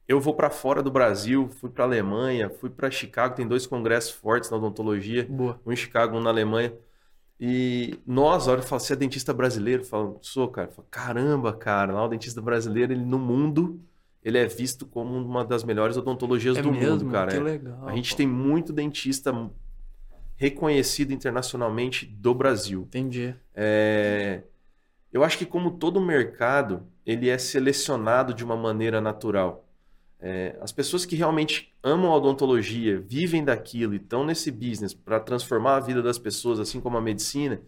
[0.06, 4.10] eu vou para fora do Brasil, fui para Alemanha, fui para Chicago, tem dois congressos
[4.10, 5.58] fortes na odontologia Boa.
[5.64, 6.70] um em Chicago, um na Alemanha.
[7.40, 9.82] E nós, a hora que fala, você é dentista brasileiro?
[9.82, 10.68] Eu falo, sou, cara.
[10.68, 13.80] Eu falo, Caramba, cara, lá o dentista brasileiro, ele no mundo,
[14.22, 16.90] ele é visto como uma das melhores odontologias É do mesmo?
[17.04, 17.30] mundo, cara.
[17.30, 17.40] Que É.
[17.40, 17.88] legal.
[17.88, 18.16] A gente pô.
[18.18, 19.32] tem muito dentista
[20.36, 22.82] reconhecido internacionalmente do Brasil.
[22.82, 23.34] Entendi.
[23.54, 24.42] É,
[25.12, 29.64] Eu acho que como todo mercado, ele é selecionado de uma maneira natural.
[30.20, 35.20] É, As pessoas que realmente amam a odontologia, vivem daquilo e estão nesse business para
[35.20, 37.60] transformar a vida das pessoas, assim como a medicina,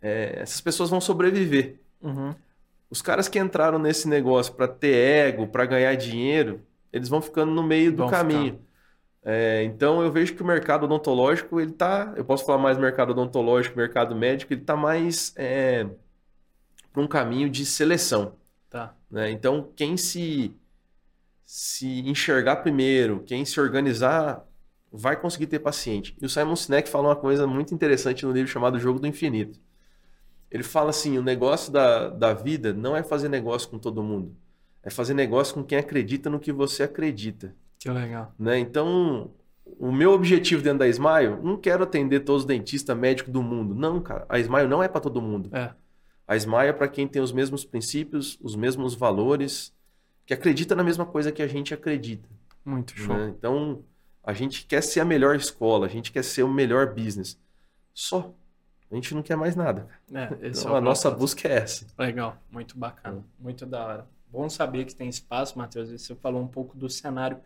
[0.00, 1.80] é, essas pessoas vão sobreviver.
[2.00, 2.34] Uhum.
[2.90, 7.52] Os caras que entraram nesse negócio para ter ego, para ganhar dinheiro, eles vão ficando
[7.52, 8.58] no meio do Vão caminho.
[9.22, 12.12] É, então eu vejo que o mercado odontológico, ele tá.
[12.16, 15.86] Eu posso falar mais mercado odontológico, mercado médico, ele tá mais é,
[16.92, 18.36] para um caminho de seleção.
[18.70, 18.94] Tá.
[19.10, 19.30] né?
[19.30, 20.54] Então, quem se,
[21.44, 24.46] se enxergar primeiro, quem se organizar,
[24.92, 26.16] vai conseguir ter paciente.
[26.20, 29.58] E o Simon Sinek fala uma coisa muito interessante no livro chamado Jogo do Infinito.
[30.50, 34.34] Ele fala assim: o negócio da, da vida não é fazer negócio com todo mundo,
[34.82, 37.54] é fazer negócio com quem acredita no que você acredita.
[37.78, 38.34] Que legal.
[38.38, 38.58] Né?
[38.58, 39.30] Então,
[39.78, 43.74] o meu objetivo dentro da Smile, não quero atender todos os dentistas médicos do mundo.
[43.74, 44.26] Não, cara.
[44.28, 45.50] A Smile não é para todo mundo.
[45.54, 45.72] É.
[46.26, 49.72] A Smile é para quem tem os mesmos princípios, os mesmos valores,
[50.26, 52.28] que acredita na mesma coisa que a gente acredita.
[52.64, 53.16] Muito show.
[53.16, 53.34] Né?
[53.36, 53.82] Então,
[54.22, 57.38] a gente quer ser a melhor escola, a gente quer ser o melhor business.
[57.94, 58.34] Só.
[58.90, 59.88] A gente não quer mais nada.
[60.12, 61.86] É, então, é a nossa busca é essa.
[61.98, 64.06] Legal, muito bacana, muito da hora.
[64.30, 65.90] Bom saber que tem espaço, Matheus.
[65.90, 67.38] Você falou um pouco do cenário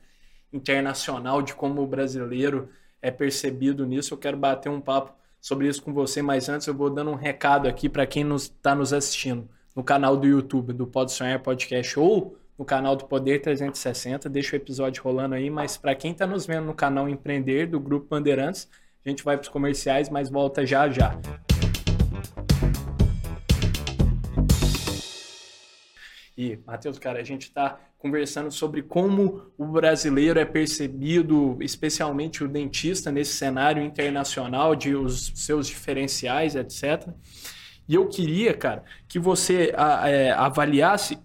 [0.53, 2.69] internacional, de como o brasileiro
[3.01, 4.15] é percebido nisso.
[4.15, 7.17] Eu quero bater um papo sobre isso com você, mas antes eu vou dando um
[7.17, 11.13] recado aqui para quem está nos, tá nos assistindo no canal do YouTube do Pode
[11.13, 14.29] Sonhar Podcast ou no canal do Poder 360.
[14.29, 17.81] Deixa o episódio rolando aí, mas para quem está nos vendo no canal Empreender do
[17.81, 18.69] Grupo Bandeirantes,
[19.05, 21.19] a gente vai para os comerciais, mas volta já já.
[26.43, 32.49] E, Matheus, cara, a gente está conversando sobre como o brasileiro é percebido, especialmente o
[32.49, 37.09] dentista, nesse cenário internacional de os seus diferenciais, etc.
[37.89, 39.73] E eu queria, cara, que você
[40.05, 41.17] é, avaliasse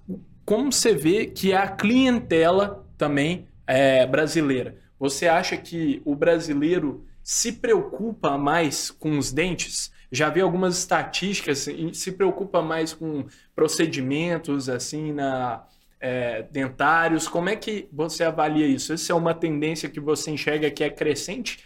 [0.46, 4.78] como você vê que é a clientela também é, brasileira.
[5.00, 9.92] Você acha que o brasileiro se preocupa mais com os dentes?
[10.12, 15.66] Já vi algumas estatísticas e se preocupa mais com procedimentos assim na
[16.00, 17.28] é, dentários.
[17.28, 18.94] Como é que você avalia isso?
[18.94, 21.60] Essa é uma tendência que você enxerga que é crescente?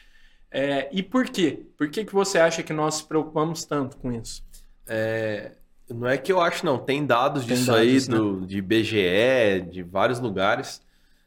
[0.51, 1.65] É, e por quê?
[1.77, 4.43] Por que, que você acha que nós nos preocupamos tanto com isso?
[4.87, 5.51] É,
[5.89, 6.77] não é que eu acho, não.
[6.77, 8.17] Tem dados Tem disso dados, aí, né?
[8.17, 10.81] do, de BGE, de vários lugares.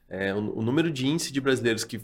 [0.09, 2.01] É, o, o, número de índice de brasileiros que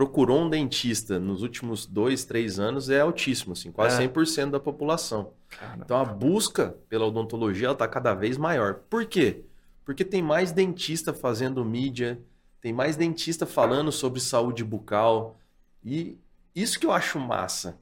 [0.00, 4.08] procurou um dentista nos últimos dois, três anos é altíssimo, assim, quase é.
[4.08, 5.34] 100% da população.
[5.50, 5.82] Caramba.
[5.84, 8.76] Então a busca pela odontologia está cada vez maior.
[8.88, 9.44] Por quê?
[9.84, 12.18] Porque tem mais dentista fazendo mídia,
[12.62, 15.38] tem mais dentista falando sobre saúde bucal.
[15.84, 16.16] E
[16.56, 17.78] isso que eu acho massa.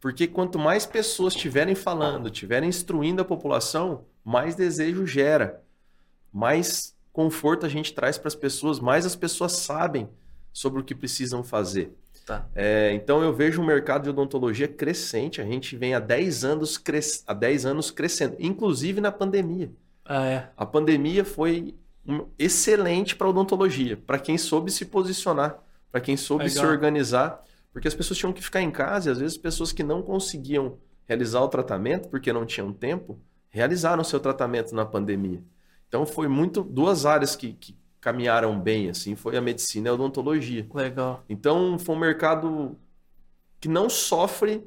[0.00, 5.62] Porque quanto mais pessoas estiverem falando, estiverem instruindo a população, mais desejo gera.
[6.32, 10.08] Mais conforto a gente traz para as pessoas, mais as pessoas sabem
[10.58, 11.96] sobre o que precisam fazer.
[12.26, 12.44] Tá.
[12.52, 15.40] É, então eu vejo um mercado de odontologia crescente.
[15.40, 17.22] A gente vem há 10 anos, cres...
[17.28, 19.70] há 10 anos crescendo, inclusive na pandemia.
[20.04, 20.50] Ah, é.
[20.56, 21.76] A pandemia foi
[22.36, 26.64] excelente para odontologia, para quem soube se posicionar, para quem soube Legal.
[26.64, 29.84] se organizar, porque as pessoas tinham que ficar em casa e às vezes pessoas que
[29.84, 33.16] não conseguiam realizar o tratamento porque não tinham tempo,
[33.48, 35.40] realizaram seu tratamento na pandemia.
[35.86, 39.94] Então foi muito duas áreas que, que caminharam bem, assim, foi a medicina e a
[39.94, 40.66] odontologia.
[40.72, 41.24] Legal.
[41.28, 42.76] Então, foi um mercado
[43.60, 44.64] que não sofre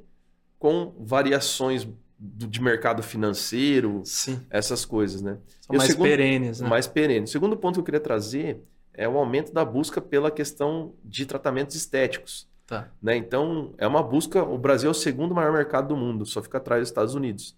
[0.60, 1.88] com variações
[2.20, 4.40] de mercado financeiro, Sim.
[4.50, 5.40] essas coisas, né?
[5.62, 6.70] São mais segundo, perenes, né?
[6.70, 7.30] Mais perenes.
[7.30, 8.62] O segundo ponto que eu queria trazer
[8.94, 12.48] é o aumento da busca pela questão de tratamentos estéticos.
[12.68, 12.90] Tá.
[13.02, 13.18] Né?
[13.18, 14.44] Então, é uma busca.
[14.44, 17.58] O Brasil é o segundo maior mercado do mundo, só fica atrás dos Estados Unidos.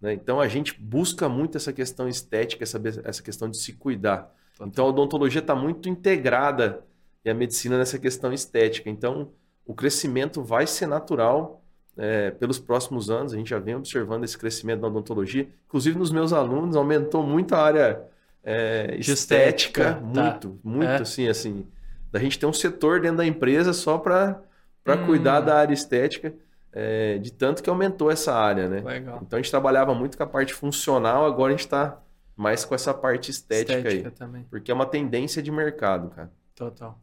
[0.00, 0.12] Né?
[0.12, 4.34] Então, a gente busca muito essa questão estética, essa, essa questão de se cuidar.
[4.66, 6.84] Então a odontologia está muito integrada
[7.24, 8.88] e a medicina nessa questão estética.
[8.90, 9.30] Então
[9.66, 11.62] o crescimento vai ser natural
[11.96, 13.32] é, pelos próximos anos.
[13.32, 15.48] A gente já vem observando esse crescimento da odontologia.
[15.66, 18.02] Inclusive nos meus alunos aumentou muito a área
[18.44, 20.56] é, estética, estética, muito, tá.
[20.64, 21.00] muito é.
[21.02, 21.66] assim, assim.
[22.10, 24.42] Da gente ter um setor dentro da empresa só para
[24.84, 25.06] para hum.
[25.06, 26.34] cuidar da área estética.
[26.74, 28.80] É, de tanto que aumentou essa área, né?
[28.80, 29.20] Legal.
[29.20, 32.01] Então a gente trabalhava muito com a parte funcional, agora a gente está
[32.36, 34.14] mais com essa parte estética, estética aí.
[34.14, 34.46] Também.
[34.50, 36.30] Porque é uma tendência de mercado, cara.
[36.54, 36.98] Total.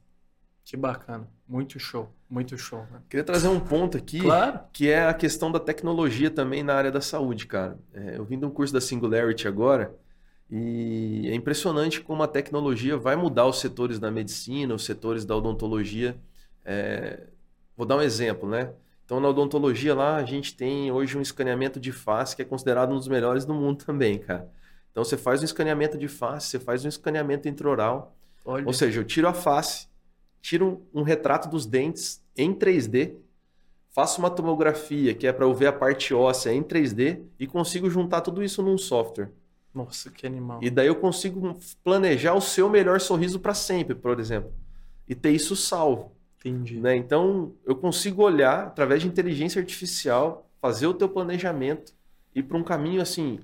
[0.63, 1.27] Que bacana.
[1.47, 2.09] Muito show.
[2.29, 2.85] Muito show.
[2.91, 3.01] Né?
[3.09, 4.59] Queria trazer um ponto aqui, claro.
[4.71, 7.77] que é a questão da tecnologia também na área da saúde, cara.
[7.93, 9.95] É, eu vim de um curso da Singularity agora
[10.49, 15.35] e é impressionante como a tecnologia vai mudar os setores da medicina, os setores da
[15.35, 16.15] odontologia.
[16.63, 17.27] É,
[17.75, 18.71] vou dar um exemplo, né?
[19.05, 22.91] Então, na odontologia lá, a gente tem hoje um escaneamento de face que é considerado
[22.91, 24.47] um dos melhores do mundo também, cara.
[24.91, 28.15] Então você faz um escaneamento de face, você faz um escaneamento intraoral.
[28.45, 28.65] Olha.
[28.65, 29.87] Ou seja, eu tiro a face,
[30.41, 33.15] tiro um, retrato dos dentes em 3D,
[33.89, 37.89] faço uma tomografia, que é para eu ver a parte óssea em 3D, e consigo
[37.89, 39.29] juntar tudo isso num software.
[39.73, 40.59] Nossa, que animal.
[40.61, 44.51] E daí eu consigo planejar o seu melhor sorriso para sempre, por exemplo.
[45.07, 46.11] E ter isso salvo.
[46.39, 46.79] Entendi.
[46.79, 46.95] Né?
[46.95, 51.93] Então, eu consigo olhar, através de inteligência artificial, fazer o teu planejamento
[52.33, 53.39] e para um caminho assim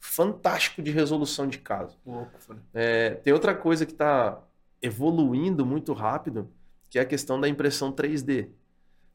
[0.00, 1.96] fantástico de resolução de caso.
[2.04, 2.32] Louco,
[2.72, 4.42] é, tem outra coisa que está
[4.82, 6.50] evoluindo muito rápido,
[6.88, 8.48] que é a questão da impressão 3D.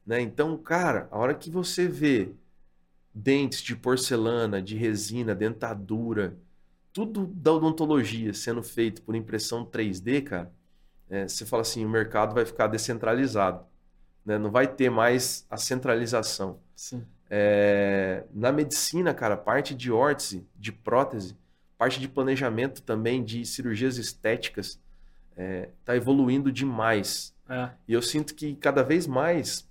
[0.06, 0.20] Né?
[0.20, 2.30] Então, cara, a hora que você vê
[3.12, 6.36] dentes de porcelana, de resina, dentadura,
[6.92, 10.52] tudo da odontologia sendo feito por impressão 3D, cara,
[11.10, 13.66] é, você fala assim, o mercado vai ficar descentralizado.
[14.24, 14.38] Né?
[14.38, 16.60] Não vai ter mais a centralização.
[16.74, 17.04] Sim.
[17.28, 21.36] É, na medicina, cara, parte de órtese, de prótese,
[21.76, 24.80] parte de planejamento também de cirurgias estéticas
[25.30, 27.34] está é, tá evoluindo demais.
[27.48, 27.70] É.
[27.86, 29.68] E eu sinto que cada vez mais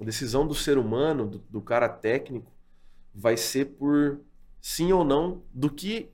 [0.00, 2.52] a decisão do ser humano, do, do cara técnico,
[3.14, 4.20] vai ser por
[4.60, 6.10] sim ou não do que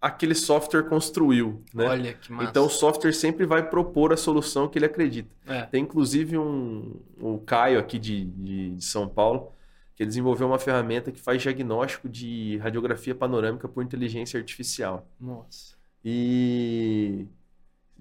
[0.00, 1.86] aquele software construiu, né?
[1.86, 2.48] Olha que massa.
[2.48, 5.28] Então o software sempre vai propor a solução que ele acredita.
[5.46, 5.62] É.
[5.62, 9.52] Tem inclusive um o Caio aqui de, de, de, São Paulo
[10.00, 15.06] que desenvolveu uma ferramenta que faz diagnóstico de radiografia panorâmica por inteligência artificial.
[15.20, 15.76] Nossa.
[16.02, 17.26] E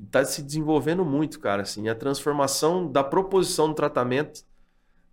[0.01, 1.63] está se desenvolvendo muito, cara.
[1.63, 4.45] Assim, a transformação da proposição do tratamento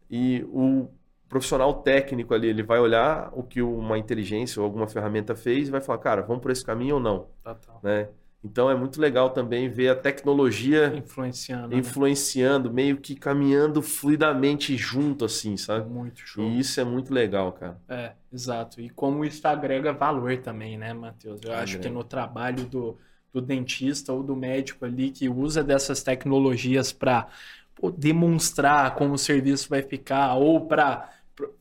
[0.09, 0.89] e o
[1.29, 5.73] profissional técnico ali, ele vai olhar o que uma inteligência ou alguma ferramenta fez e
[5.73, 7.27] vai falar, cara, vamos por esse caminho ou não.
[7.43, 7.81] Total.
[7.83, 8.09] Né?
[8.45, 12.75] Então é muito legal também ver a tecnologia influenciando, influenciando, né?
[12.75, 15.91] meio que caminhando fluidamente junto, assim, sabe?
[15.91, 16.45] Muito show.
[16.45, 17.81] E isso é muito legal, cara.
[17.89, 18.81] É, exato.
[18.81, 21.41] E como isso agrega valor também, né, Matheus?
[21.43, 21.63] Eu agrega.
[21.63, 22.97] acho que no trabalho do,
[23.33, 27.27] do dentista ou do médico ali que usa dessas tecnologias para
[27.97, 31.11] demonstrar como o serviço vai ficar ou para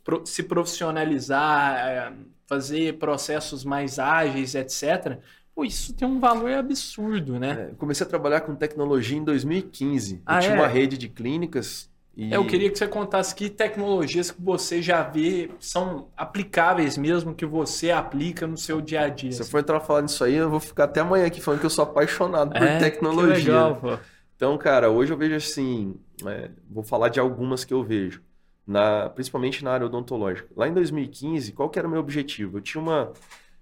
[0.03, 2.13] pro, se profissionalizar, é,
[2.47, 5.19] fazer processos mais ágeis, etc.
[5.55, 7.69] Pô, isso tem um valor absurdo, né?
[7.71, 10.21] É, comecei a trabalhar com tecnologia em 2015.
[10.25, 10.59] Ah, eu tinha é?
[10.59, 11.89] uma rede de clínicas.
[12.15, 12.33] E...
[12.33, 17.45] Eu queria que você contasse que tecnologias que você já vê são aplicáveis mesmo, que
[17.45, 19.31] você aplica no seu dia a dia.
[19.31, 19.47] Se assim.
[19.47, 21.69] eu for entrar falar nisso aí, eu vou ficar até amanhã aqui falando que eu
[21.69, 23.35] sou apaixonado por é, tecnologia.
[23.35, 23.97] Que legal, pô.
[24.35, 28.21] Então, cara, hoje eu vejo assim, é, vou falar de algumas que eu vejo,
[28.67, 30.49] na, principalmente na área odontológica.
[30.55, 32.57] Lá em 2015, qual que era o meu objetivo?
[32.57, 33.13] Eu tinha uma,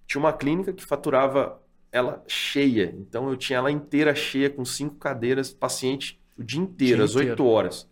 [0.08, 1.62] tinha uma clínica que faturava
[1.94, 7.08] ela cheia, então eu tinha ela inteira cheia, com cinco cadeiras, paciente o dia inteiro,
[7.08, 7.88] Dia às horas.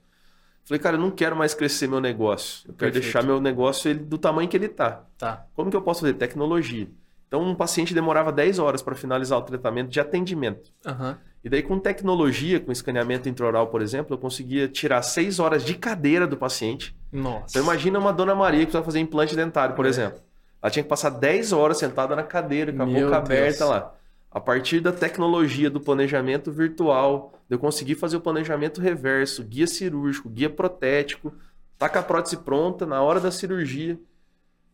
[0.65, 2.61] Falei, cara, eu não quero mais crescer meu negócio.
[2.67, 3.03] Eu quero Perfeito.
[3.03, 5.05] deixar meu negócio ele, do tamanho que ele tá.
[5.17, 5.45] Tá.
[5.53, 6.13] Como que eu posso fazer?
[6.15, 6.87] Tecnologia.
[7.27, 10.71] Então, um paciente demorava 10 horas para finalizar o tratamento de atendimento.
[10.85, 11.17] Aham.
[11.43, 15.75] E daí, com tecnologia, com escaneamento intraoral, por exemplo, eu conseguia tirar 6 horas de
[15.75, 16.95] cadeira do paciente.
[17.11, 17.45] Nossa.
[17.49, 19.89] Então, imagina uma dona Maria que precisa fazer implante dentário, por É.
[19.89, 20.21] exemplo.
[20.61, 23.69] Ela tinha que passar 10 horas sentada na cadeira, com a Meu boca aberta Deus.
[23.69, 23.95] lá.
[24.29, 30.29] A partir da tecnologia do planejamento virtual, eu consegui fazer o planejamento reverso, guia cirúrgico,
[30.29, 31.33] guia protético,
[31.77, 33.99] tá com a prótese pronta, na hora da cirurgia,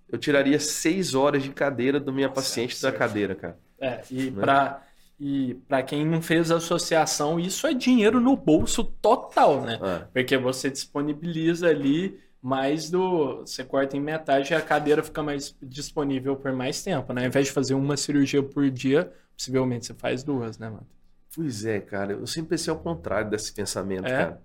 [0.10, 2.98] eu tiraria 6 horas de cadeira do minha Nossa, paciente é da absurdo.
[2.98, 3.58] cadeira, cara.
[3.80, 4.42] É, e Né?
[4.42, 4.84] para
[5.20, 9.80] e para quem não fez associação, isso é dinheiro no bolso total, né?
[9.82, 10.00] É.
[10.14, 13.40] Porque você disponibiliza ali mais do.
[13.42, 17.22] Você corta em metade e a cadeira fica mais disponível por mais tempo, né?
[17.24, 20.88] Ao invés de fazer uma cirurgia por dia, possivelmente você faz duas, né, mano?
[21.36, 22.14] Pois é, cara.
[22.14, 24.18] Eu sempre pensei ao contrário desse pensamento, É?
[24.18, 24.42] cara.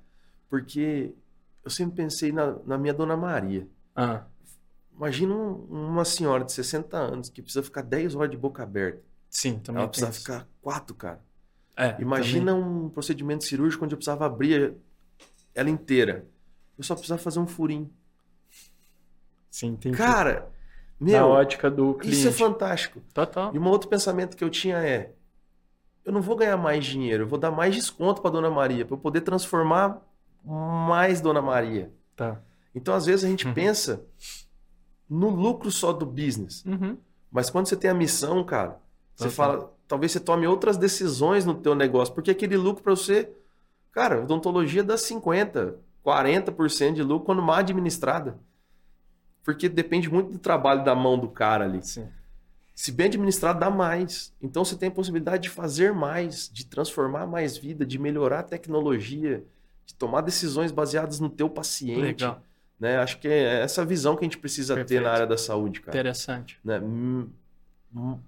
[0.51, 1.13] Porque
[1.65, 3.67] eu sempre pensei na, na minha dona Maria.
[3.95, 4.25] Ah,
[4.95, 9.01] Imagina um- uma senhora de 60 anos que precisa ficar 10 horas de boca aberta.
[9.31, 11.21] sim, também Ela precisa ficar 4, cara.
[11.77, 14.75] É, Imagina um procedimento cirúrgico onde eu precisava abrir
[15.55, 16.27] ela inteira.
[16.83, 17.89] Eu só precisava fazer um furinho.
[19.51, 20.51] Sim, tem Cara,
[20.99, 22.19] na meu, ótica do cliente.
[22.19, 23.01] isso é fantástico.
[23.15, 23.55] Total.
[23.55, 25.13] E um outro pensamento que eu tinha é:
[26.05, 28.95] eu não vou ganhar mais dinheiro, eu vou dar mais desconto para Dona Maria, para
[28.95, 30.01] eu poder transformar
[30.45, 31.93] mais Dona Maria.
[32.17, 32.41] Tá.
[32.75, 33.55] Então, às vezes, a gente Uhum.
[33.55, 34.05] pensa
[35.09, 36.65] no lucro só do business.
[36.65, 36.97] Uhum.
[37.31, 38.81] Mas quando você tem a missão, cara,
[39.15, 43.31] você fala, talvez você tome outras decisões no teu negócio, porque aquele lucro para você,
[43.93, 48.39] cara, odontologia dá 50, 40% de lucro quando mal administrada.
[49.43, 51.83] Porque depende muito do trabalho da mão do cara ali.
[51.83, 52.09] Sim.
[52.75, 54.33] Se bem administrado, dá mais.
[54.41, 58.45] Então você tem a possibilidade de fazer mais, de transformar mais vida, de melhorar a
[58.45, 59.45] tecnologia,
[59.85, 62.01] de tomar decisões baseadas no teu paciente.
[62.01, 62.43] Legal.
[62.79, 62.97] Né?
[62.97, 65.03] Acho que é essa visão que a gente precisa ter Perfeito.
[65.03, 65.97] na área da saúde, cara.
[65.97, 66.59] Interessante.
[66.65, 66.81] Né?
[66.81, 67.29] Hum,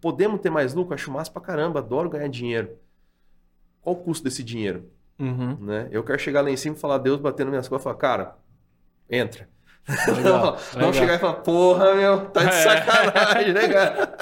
[0.01, 0.95] Podemos ter mais lucro?
[0.95, 2.77] Acho massa pra caramba, adoro ganhar dinheiro.
[3.81, 4.91] Qual o custo desse dinheiro?
[5.19, 5.57] Uhum.
[5.61, 5.89] Né?
[5.91, 8.35] Eu quero chegar lá em cima e falar, Deus batendo minhas costas falar, cara,
[9.11, 9.49] entra.
[10.17, 10.93] Legal, Não legal.
[10.95, 12.53] chegar e falar, porra, meu, tá de É.
[12.53, 14.15] sacanagem, né, cara?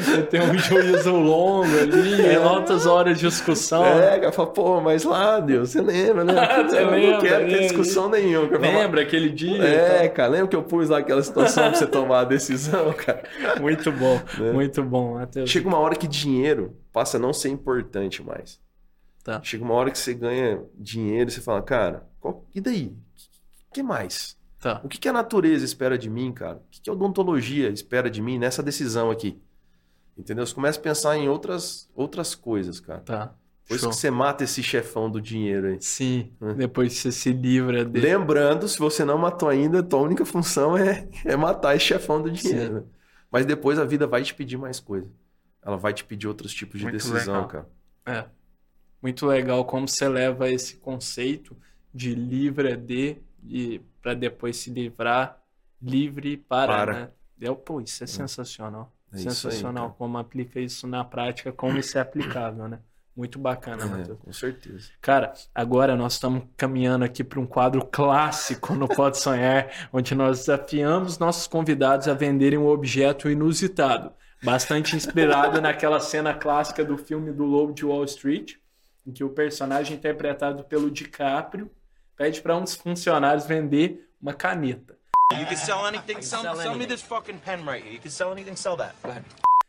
[0.00, 3.84] Você tem um juízo longo ali, altas horas de discussão.
[3.84, 6.34] É, cara, fala, pô, mas lá, Deus, você lembra, né?
[6.68, 8.48] Você eu lembra, não quero ter discussão nenhuma.
[8.48, 8.60] cara.
[8.62, 9.62] Lembra aquele dia?
[9.62, 13.22] É, cara, lembra que eu pus lá aquela situação pra você tomar a decisão, cara?
[13.60, 14.50] Muito bom, Né?
[14.52, 15.48] muito bom, Matheus.
[15.48, 18.58] Chega uma hora que dinheiro passa a não ser importante mais.
[19.22, 19.42] Tá.
[19.42, 22.96] Chega uma hora que você ganha dinheiro e você fala, cara, qual- e daí?
[23.68, 24.36] O que mais?
[24.58, 24.80] Tá.
[24.84, 26.56] O que, que a natureza espera de mim, cara?
[26.56, 29.40] O que, que a odontologia espera de mim nessa decisão aqui?
[30.16, 30.44] Entendeu?
[30.46, 33.00] Você começa a pensar em outras, outras coisas, cara.
[33.00, 33.34] Tá.
[33.62, 33.90] Depois Show.
[33.90, 35.80] que você mata esse chefão do dinheiro aí.
[35.80, 36.54] Sim, É.
[36.54, 38.04] depois você se livra dele.
[38.06, 42.30] Lembrando, se você não matou ainda, tua única função é, é matar esse chefão do
[42.30, 42.74] dinheiro.
[42.74, 42.82] né?
[43.30, 45.08] Mas depois a vida vai te pedir mais coisa.
[45.62, 47.48] Ela vai te pedir outros tipos de Muito decisão, legal.
[47.48, 47.68] cara.
[48.06, 48.24] É.
[49.02, 51.56] Muito legal como você leva esse conceito
[51.92, 55.40] de livre de e para depois se livrar
[55.80, 56.92] livre para, Para.
[56.92, 57.10] né?
[57.40, 58.92] Eu, pô, isso é sensacional.
[59.12, 59.96] É isso aí, sensacional cara.
[59.98, 62.80] como aplica isso na prática, como isso é aplicável, né?
[63.16, 64.18] Muito bacana, É, Matheus.
[64.18, 64.90] com certeza.
[65.00, 70.40] Cara, agora nós estamos caminhando aqui para um quadro clássico no Pode Sonhar, onde nós
[70.40, 77.32] desafiamos nossos convidados a venderem um objeto inusitado, bastante inspirado naquela cena clássica do filme
[77.32, 78.54] do Lobo de Wall Street,
[79.10, 81.68] em que o personagem interpretado pelo DiCaprio
[82.16, 84.96] pede para um dos funcionários vender uma caneta.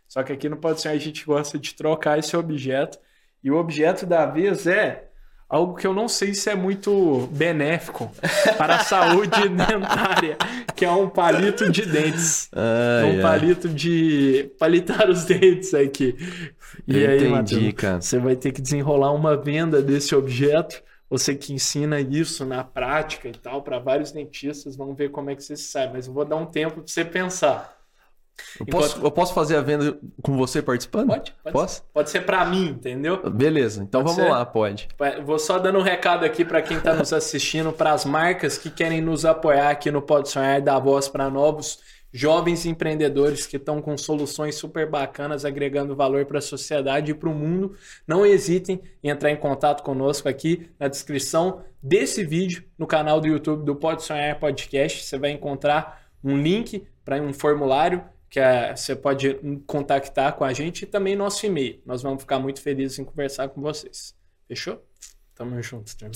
[0.07, 2.99] Só que aqui no Pode Sonhar a gente gosta de trocar esse objeto.
[3.43, 5.10] E o objeto da vez é
[5.51, 8.09] algo que eu não sei se é muito benéfico
[8.57, 10.37] para a saúde dentária,
[10.73, 12.49] que é um palito de dentes.
[13.05, 16.15] Um palito de palitar os dentes aqui.
[16.87, 17.99] E aí, Matheus, cara.
[17.99, 20.81] você vai ter que desenrolar uma venda desse objeto.
[21.09, 25.35] Você que ensina isso na prática e tal, para vários dentistas, vamos ver como é
[25.35, 25.91] que você sai.
[25.91, 27.80] Mas eu vou dar um tempo para você pensar.
[28.59, 31.07] Eu posso, eu posso fazer a venda com você participando?
[31.07, 31.33] Pode?
[31.43, 31.75] Pode Posso?
[31.75, 31.83] Ser.
[31.93, 33.29] Pode ser para mim, entendeu?
[33.29, 34.37] Beleza, então Pode vamos ser?
[34.37, 34.87] lá, pode.
[35.25, 38.69] Vou só dando um recado aqui para quem está nos assistindo, para as marcas que
[38.69, 41.79] querem nos apoiar aqui no Pode Sonhar dar voz para novos
[42.13, 47.29] jovens empreendedores que estão com soluções super bacanas, agregando valor para a sociedade e para
[47.29, 47.75] o mundo.
[48.05, 53.27] Não hesitem em entrar em contato conosco aqui na descrição desse vídeo no canal do
[53.27, 55.03] YouTube do Pode Sonhar Podcast.
[55.03, 59.35] Você vai encontrar um link para um formulário que é, você pode
[59.67, 61.79] contactar com a gente e também nosso e-mail.
[61.85, 64.15] Nós vamos ficar muito felizes em conversar com vocês.
[64.47, 64.83] Fechou?
[65.35, 66.13] Tamo junto, turma.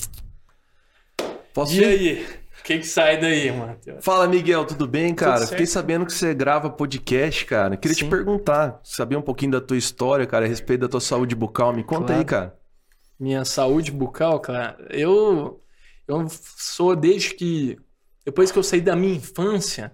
[1.52, 1.84] Posso E ir?
[1.84, 2.24] aí?
[2.58, 4.04] O que, que sai daí, Matheus?
[4.04, 5.38] Fala, Miguel, tudo bem, cara?
[5.38, 5.50] certo.
[5.50, 7.76] Fiquei sabendo que você grava podcast, cara.
[7.76, 8.04] Queria Sim.
[8.04, 11.72] te perguntar, saber um pouquinho da tua história, cara, a respeito da tua saúde bucal.
[11.72, 12.18] Me conta Claro.
[12.20, 12.58] aí, cara.
[13.20, 15.62] Minha saúde bucal, cara, eu,
[16.08, 17.78] eu sou desde que.
[18.24, 19.92] Depois que eu saí da minha infância,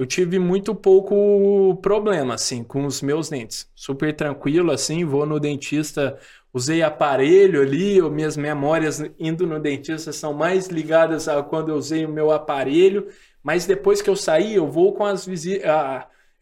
[0.00, 3.68] eu tive muito pouco problema, assim, com os meus dentes.
[3.74, 6.18] Super tranquilo, assim, vou no dentista,
[6.54, 11.76] usei aparelho ali, eu- minhas memórias indo no dentista são mais ligadas a quando eu
[11.76, 13.08] usei o meu aparelho,
[13.42, 15.70] mas depois que eu saí, eu vou com as visitas.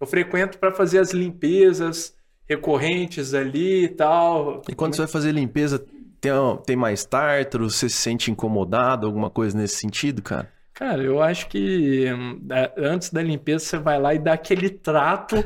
[0.01, 2.15] eu frequento para fazer as limpezas
[2.49, 4.63] recorrentes ali e tal.
[4.69, 5.85] E quando você vai fazer limpeza,
[6.21, 6.33] tem,
[6.65, 7.69] tem mais tártaro?
[7.69, 9.05] Você se sente incomodado?
[9.05, 10.49] Alguma coisa nesse sentido, cara?
[10.79, 12.41] Cara, eu acho que hum,
[12.77, 15.45] antes da limpeza você vai lá e dá aquele trato.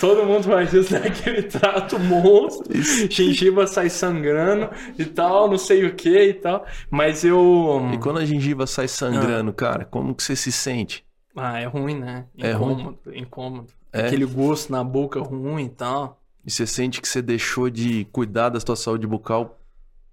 [0.00, 2.66] Todo mundo faz isso, dá aquele trato monstro.
[3.10, 6.64] Gengiva sai sangrando e tal, não sei o que e tal.
[6.90, 7.90] Mas eu.
[7.92, 11.04] E quando a gengiva sai sangrando, cara, como que você se sente?
[11.36, 12.24] Ah, é ruim, né?
[12.38, 12.72] É ruim?
[12.72, 13.72] Incômodo, incômodo.
[13.92, 14.06] É?
[14.06, 16.22] Aquele gosto na boca ruim e tal.
[16.42, 19.60] E você sente que você deixou de cuidar da sua saúde bucal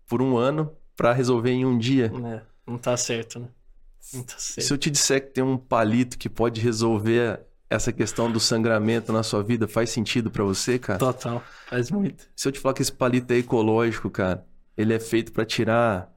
[0.10, 2.12] por um ano pra resolver em um dia?
[2.26, 3.48] É, não tá certo, né?
[4.26, 7.40] Tá se eu te disser que tem um palito que pode resolver
[7.70, 11.00] essa questão do sangramento na sua vida, faz sentido pra você, cara?
[11.00, 12.28] Total, faz muito.
[12.36, 14.46] Se eu te falar que esse palito é ecológico, cara,
[14.78, 16.14] ele é feito pra tirar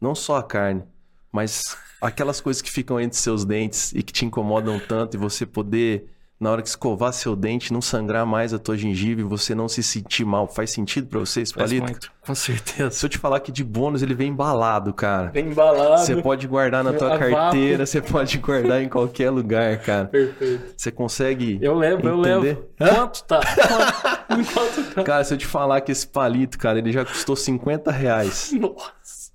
[0.00, 0.82] não só a carne,
[1.30, 5.44] mas aquelas coisas que ficam entre seus dentes e que te incomodam tanto e você
[5.44, 9.54] poder, na hora que escovar seu dente, não sangrar mais a tua gengiva e você
[9.54, 10.46] não se sentir mal.
[10.48, 11.84] Faz sentido pra você esse Faz palito?
[11.90, 12.90] muito, com certeza.
[12.90, 15.30] Se eu te falar que de bônus ele vem embalado, cara.
[15.30, 16.00] Bem embalado.
[16.00, 20.06] Você pode guardar na tua carteira, você pode guardar em qualquer lugar, cara.
[20.08, 20.74] Perfeito.
[20.76, 21.58] Você consegue.
[21.62, 22.58] Eu levo, eu Entender?
[22.78, 22.94] levo.
[22.96, 23.40] Quanto tá?
[23.40, 25.02] Quanto, quanto tá?
[25.04, 28.52] Cara, se eu te falar que esse palito, cara, ele já custou 50 reais.
[28.58, 29.32] Nossa.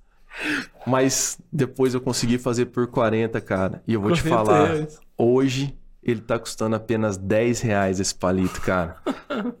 [0.86, 3.82] Mas depois eu consegui fazer por 40, cara.
[3.86, 4.98] E eu vou te 40 falar, reais.
[5.18, 8.96] hoje ele tá custando apenas 10 reais esse palito, cara.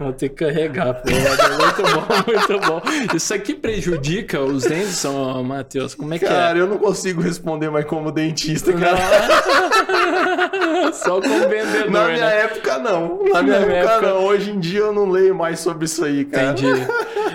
[0.00, 1.08] Vou ter que carregar, pô.
[1.08, 2.82] Muito bom, muito bom.
[3.14, 5.04] Isso aqui prejudica os dentes,
[5.46, 5.94] Matheus?
[5.94, 8.74] Como é que Cara, eu não consigo responder mais como dentista, é?
[8.74, 8.98] cara.
[10.92, 12.40] Só como vendedor, Na minha né?
[12.42, 13.22] época, não.
[13.32, 14.24] Na minha Na minha época, época- não.
[14.24, 16.48] Hoje em dia eu não leio mais sobre isso aí, cara.
[16.50, 16.66] Entendi.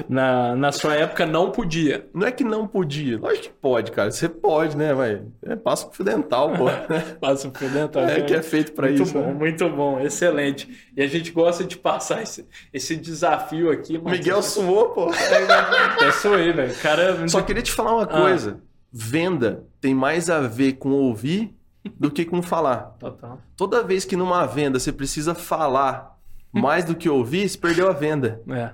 [0.09, 2.07] Na, na sua época não podia.
[2.13, 3.17] Não é que não podia.
[3.17, 4.11] Lógico que pode, cara.
[4.11, 5.21] Você pode, né, vai?
[5.43, 6.65] É passo fio dental, pô.
[7.19, 8.03] Passa o fio dental.
[8.03, 9.13] É que é feito pra muito isso.
[9.13, 9.33] bom, né?
[9.33, 10.91] muito bom, excelente.
[10.95, 13.97] E a gente gosta de passar esse, esse desafio aqui.
[13.97, 15.09] O Miguel suou, pô.
[15.09, 16.75] Até suei, velho.
[16.81, 18.07] Cara, Só queria te falar uma Ah.
[18.07, 18.59] coisa.
[18.91, 21.53] Venda tem mais a ver com ouvir
[21.99, 22.95] do que com falar.
[22.99, 23.39] Total.
[23.57, 26.15] Toda vez que numa venda você precisa falar
[26.51, 28.41] mais do que ouvir, você perdeu a venda.
[28.49, 28.69] É.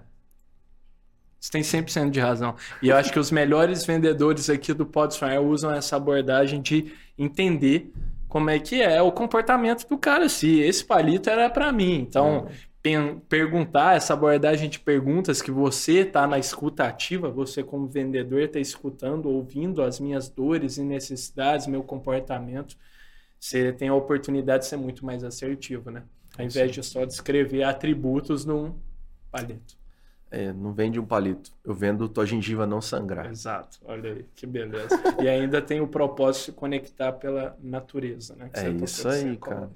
[1.42, 2.56] Você tem 100% de razão.
[2.84, 6.94] E eu acho que os melhores vendedores aqui do Pode Sonhar usam essa abordagem de
[7.18, 7.92] entender
[8.28, 10.30] como é que é o comportamento do cara.
[10.30, 11.96] Se esse palito era para mim.
[11.96, 12.48] Então,
[12.82, 18.48] pen- perguntar, essa abordagem de perguntas que você tá na escuta ativa, você como vendedor
[18.48, 22.78] tá escutando, ouvindo as minhas dores e necessidades, meu comportamento,
[23.39, 26.04] você tem a oportunidade de ser muito mais assertivo, né?
[26.38, 28.76] Ao invés de só descrever atributos num
[29.32, 29.81] palito.
[30.32, 31.52] É, não vende um palito.
[31.64, 33.30] Eu vendo tua gengiva não sangrar.
[33.30, 34.88] Exato, olha aí, que beleza.
[35.22, 38.50] e ainda tem o propósito de se conectar pela natureza, né?
[38.52, 39.70] que É tocou, isso aí, cara.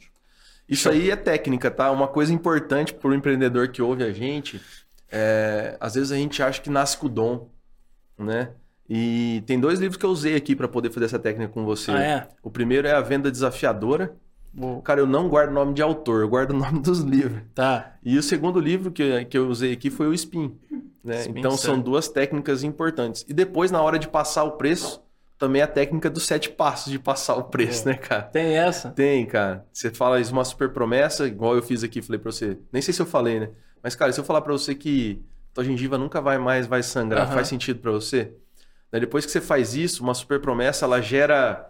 [0.68, 1.92] Isso aí é técnica, tá?
[1.92, 4.60] Uma coisa importante para o empreendedor que ouve a gente,
[5.12, 7.50] é, às vezes a gente acha que nasce com o dom,
[8.18, 8.52] né?
[8.88, 11.92] E tem dois livros que eu usei aqui para poder fazer essa técnica com você.
[11.92, 12.28] Ah, é?
[12.42, 14.16] O primeiro é A Venda Desafiadora.
[14.56, 14.82] Boa.
[14.82, 17.42] Cara, eu não guardo nome de autor, eu guardo o nome dos livros.
[17.54, 17.96] Tá.
[18.04, 20.58] E o segundo livro que, que eu usei aqui foi o Spin.
[21.04, 21.20] Né?
[21.22, 21.84] Spin, então são certo.
[21.86, 23.26] duas técnicas importantes.
[23.28, 25.04] E depois, na hora de passar o preço,
[25.38, 27.96] também a técnica dos sete passos de passar o preço, Boa.
[27.96, 28.22] né, cara?
[28.24, 28.92] Tem essa?
[28.92, 29.66] Tem, cara.
[29.74, 32.58] Você fala isso, uma super promessa, igual eu fiz aqui, falei pra você.
[32.72, 33.50] Nem sei se eu falei, né?
[33.84, 35.22] Mas, cara, se eu falar pra você que
[35.54, 37.34] tua gengiva nunca vai mais vai sangrar, Aham.
[37.34, 38.34] faz sentido pra você?
[38.90, 41.70] Daí depois que você faz isso, uma super promessa, ela gera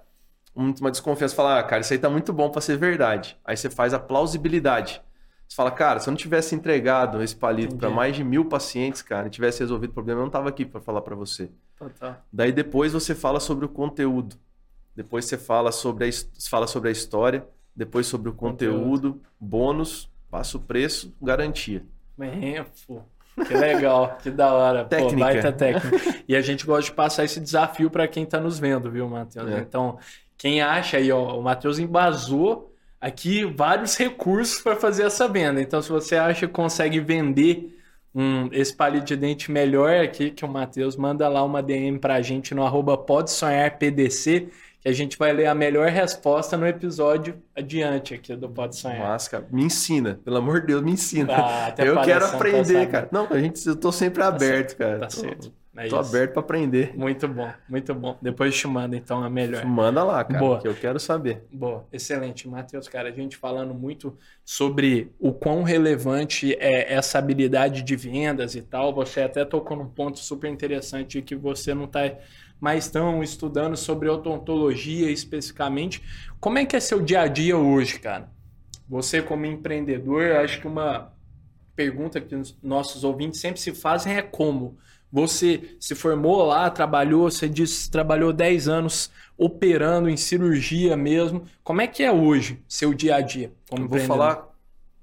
[0.56, 1.36] uma desconfiança.
[1.36, 3.38] Fala, ah, cara, isso aí tá muito bom pra ser verdade.
[3.44, 5.02] Aí você faz a plausibilidade.
[5.48, 7.94] Você fala, cara, se eu não tivesse entregado esse palito Entendi.
[7.94, 10.82] mais de mil pacientes, cara, e tivesse resolvido o problema, eu não tava aqui pra
[10.82, 11.52] falar pra você.
[11.78, 12.16] Total.
[12.32, 14.36] Daí depois você fala sobre o conteúdo.
[14.96, 16.10] Depois você fala sobre a,
[16.50, 17.46] fala sobre a história.
[17.76, 21.86] Depois sobre o conteúdo, bônus, passa o preço, garantia.
[22.18, 23.02] Bem, pô.
[23.46, 24.84] Que legal, que da hora.
[24.84, 25.18] Pô, Técnica.
[25.18, 26.24] baita técnica.
[26.26, 29.52] E a gente gosta de passar esse desafio para quem tá nos vendo, viu, Matheus?
[29.52, 29.60] É.
[29.60, 30.00] Então,
[30.38, 35.62] quem acha aí, ó, o Matheus embasou aqui vários recursos para fazer essa venda.
[35.62, 37.76] Então, se você acha que consegue vender
[38.14, 42.22] um, esse palito de dente melhor aqui que o Matheus, manda lá uma DM pra
[42.22, 46.66] gente no arroba pode sonhar PDC, que a gente vai ler a melhor resposta no
[46.66, 49.00] episódio adiante aqui do Pode Sonhar.
[49.00, 50.20] Mas, cara, me ensina.
[50.24, 51.34] Pelo amor de Deus, me ensina.
[51.34, 52.92] Ah, até eu quero tá aprender, sabendo.
[52.92, 53.10] cara.
[53.12, 55.00] Não, a gente, eu tô sempre aberto, cara.
[55.00, 55.52] Tá certo.
[55.78, 56.10] É Tô isso.
[56.10, 56.94] aberto pra aprender.
[56.96, 58.18] Muito bom, muito bom.
[58.22, 59.66] Depois te manda então a melhor.
[59.66, 60.60] Manda lá, cara, Boa.
[60.62, 61.44] que eu quero saber.
[61.52, 63.10] Boa, excelente, Matheus, cara.
[63.10, 68.94] A gente falando muito sobre o quão relevante é essa habilidade de vendas e tal.
[68.96, 72.00] Você até tocou num ponto super interessante que você não está
[72.60, 76.02] mais tão estudando sobre odontologia especificamente.
[76.40, 78.30] Como é que é seu dia a dia hoje, cara?
[78.88, 81.14] Você como empreendedor, acho que uma
[81.76, 84.78] pergunta que os nossos ouvintes sempre se fazem é como
[85.16, 91.44] você se formou lá, trabalhou, você disse trabalhou 10 anos operando em cirurgia mesmo.
[91.64, 93.54] Como é que é hoje seu dia a dia?
[93.70, 94.50] Como Eu vou falar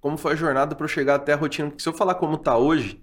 [0.03, 1.71] como foi a jornada para eu chegar até a rotina.
[1.71, 3.03] Porque se eu falar como tá hoje,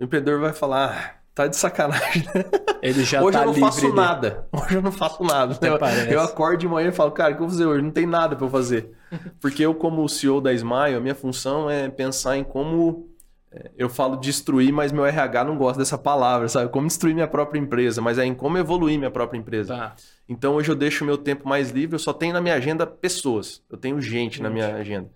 [0.00, 2.24] o empreendedor vai falar, ah, tá de sacanagem.
[2.34, 2.44] né?"
[2.80, 4.48] Ele já hoje tá eu não faço nada.
[4.50, 5.52] Hoje eu não faço nada.
[5.52, 6.10] Até Eu, parece.
[6.14, 7.82] eu acordo de manhã e falo, cara, o que eu vou fazer hoje?
[7.82, 8.90] Não tem nada para eu fazer.
[9.38, 13.06] Porque eu, como CEO da Smile, a minha função é pensar em como.
[13.50, 16.70] É, Eu falo destruir, mas meu RH não gosta dessa palavra, sabe?
[16.70, 19.76] Como destruir minha própria empresa, mas é em como evoluir minha própria empresa.
[19.76, 19.96] Tá.
[20.28, 22.86] Então hoje eu deixo o meu tempo mais livre, eu só tenho na minha agenda
[22.86, 23.62] pessoas.
[23.70, 25.10] Eu tenho gente na minha agenda.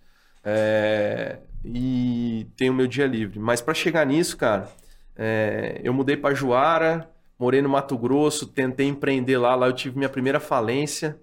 [0.44, 3.38] É, e tenho meu dia livre.
[3.38, 4.68] Mas para chegar nisso, cara,
[5.16, 7.08] é, eu mudei para Juara,
[7.38, 9.54] morei no Mato Grosso, tentei empreender lá.
[9.54, 11.18] Lá eu tive minha primeira falência.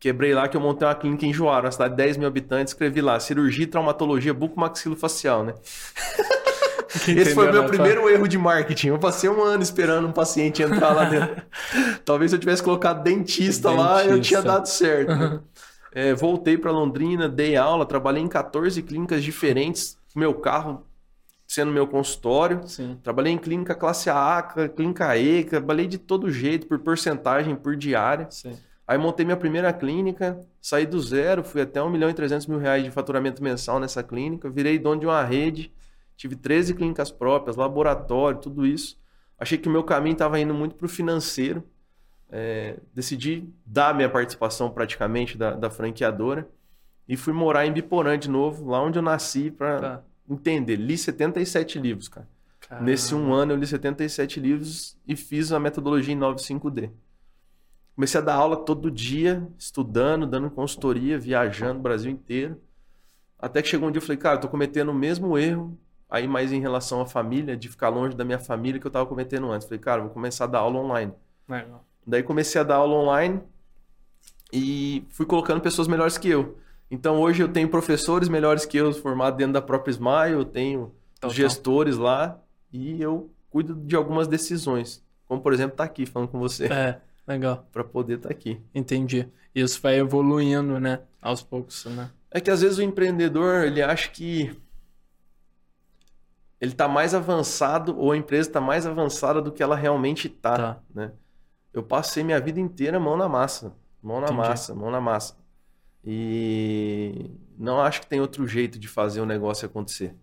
[0.00, 2.72] Quebrei lá que eu montei uma clínica em Juara, uma cidade de 10 mil habitantes.
[2.72, 5.54] Escrevi lá, cirurgia e traumatologia bucomaxilofacial, né?
[7.06, 7.68] Esse foi o meu né?
[7.68, 8.88] primeiro erro de marketing.
[8.88, 11.42] Eu passei um ano esperando um paciente entrar lá dentro.
[12.04, 14.40] Talvez se eu tivesse colocado dentista, lá, eu Dentista.
[14.40, 15.14] tinha dado certo.
[15.14, 15.40] né?
[15.92, 19.98] É, voltei para Londrina, dei aula, trabalhei em 14 clínicas diferentes.
[20.16, 20.84] Meu carro
[21.46, 22.60] sendo meu consultório.
[22.66, 22.98] Sim.
[23.02, 24.40] Trabalhei em clínica classe A,
[24.74, 28.28] clínica E, trabalhei de todo jeito, por porcentagem, por diária.
[28.30, 28.56] Sim.
[28.90, 32.58] Aí montei minha primeira clínica, saí do zero, fui até 1 milhão e 300 mil
[32.58, 35.72] reais de faturamento mensal nessa clínica, virei dono de uma rede,
[36.16, 38.98] tive 13 clínicas próprias, laboratório, tudo isso.
[39.38, 41.62] Achei que o meu caminho estava indo muito para o financeiro.
[42.32, 46.48] É, decidi dar minha participação praticamente da, da franqueadora
[47.08, 50.02] e fui morar em Biporã de novo, lá onde eu nasci, para Tá.
[50.28, 50.74] entender.
[50.74, 52.26] Li 77 livros, cara.
[52.58, 52.86] Caramba.
[52.86, 56.90] Nesse um ano eu li 77 livros e fiz a metodologia em 95D.
[58.00, 62.58] Comecei a dar aula todo dia, estudando, dando consultoria, viajando o Brasil inteiro.
[63.38, 65.78] Até que chegou um dia eu falei, cara, eu tô cometendo o mesmo erro,
[66.08, 69.04] aí mais em relação à família, de ficar longe da minha família que eu tava
[69.04, 69.68] cometendo antes.
[69.68, 71.12] Falei, cara, vou começar a dar aula online.
[71.46, 71.84] Legal.
[72.06, 73.42] Daí comecei a dar aula online
[74.50, 76.56] e fui colocando pessoas melhores que eu.
[76.90, 80.94] Então hoje eu tenho professores melhores que eu, formados dentro da própria Smile, eu tenho
[81.22, 82.40] os gestores lá
[82.72, 85.04] e eu cuido de algumas decisões.
[85.28, 87.00] Como, por exemplo, estar aqui falando com você, É,
[87.32, 87.66] legal.
[87.72, 88.60] para poder estar aqui.
[88.74, 89.28] Entendi.
[89.54, 91.00] Isso vai evoluindo, né?
[91.20, 92.10] Aos poucos, né?
[92.30, 94.56] É que às vezes o empreendedor, ele acha que
[96.60, 100.56] ele está mais avançado ou a empresa está mais avançada do que ela realmente está,
[100.56, 100.80] Tá.
[100.94, 101.12] né?
[101.72, 103.72] Eu passei minha vida inteira mão na massa,
[104.02, 104.38] mão na Entendi.
[104.40, 105.36] massa, mão na massa.
[106.04, 110.14] E não acho que tem outro jeito de fazer o negócio acontecer.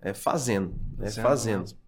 [0.00, 1.60] É fazendo, é Fazendo fazendo.
[1.62, 1.78] mesmo.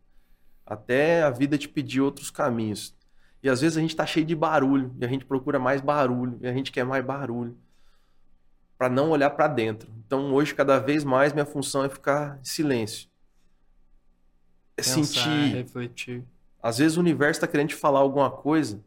[0.64, 2.94] Até a vida te pedir outros caminhos.
[3.43, 6.39] E às vezes a gente tá cheio de barulho, e a gente procura mais barulho,
[6.41, 7.57] e a gente quer mais barulho
[8.78, 9.91] para não olhar para dentro.
[10.07, 13.09] Então hoje cada vez mais minha função é ficar em silêncio.
[14.76, 15.55] É Pensar, sentir.
[15.55, 16.24] refletir.
[16.62, 18.80] Às vezes o universo tá querendo te falar alguma coisa,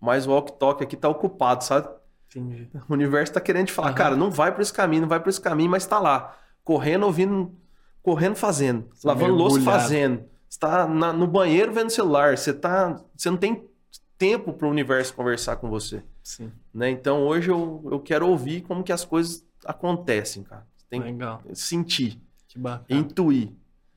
[0.00, 1.88] mas o walk-talk aqui tá ocupado, sabe?
[2.30, 2.68] Entendi.
[2.88, 3.96] O universo tá querendo te falar, Aham.
[3.96, 7.04] cara, não vai por esse caminho, não vai por esse caminho, mas tá lá, correndo,
[7.04, 7.54] ouvindo,
[8.02, 10.24] correndo, fazendo, lavando louça, fazendo.
[10.48, 13.68] Você tá na- no banheiro vendo celular, você tá, você não tem
[14.22, 16.52] tempo para o universo conversar com você, Sim.
[16.72, 16.88] né?
[16.90, 20.64] Então hoje eu, eu quero ouvir como que as coisas acontecem, cara.
[20.76, 21.38] Você tem Legal.
[21.42, 23.00] que sentir, Que bacana.
[23.00, 23.50] intuir,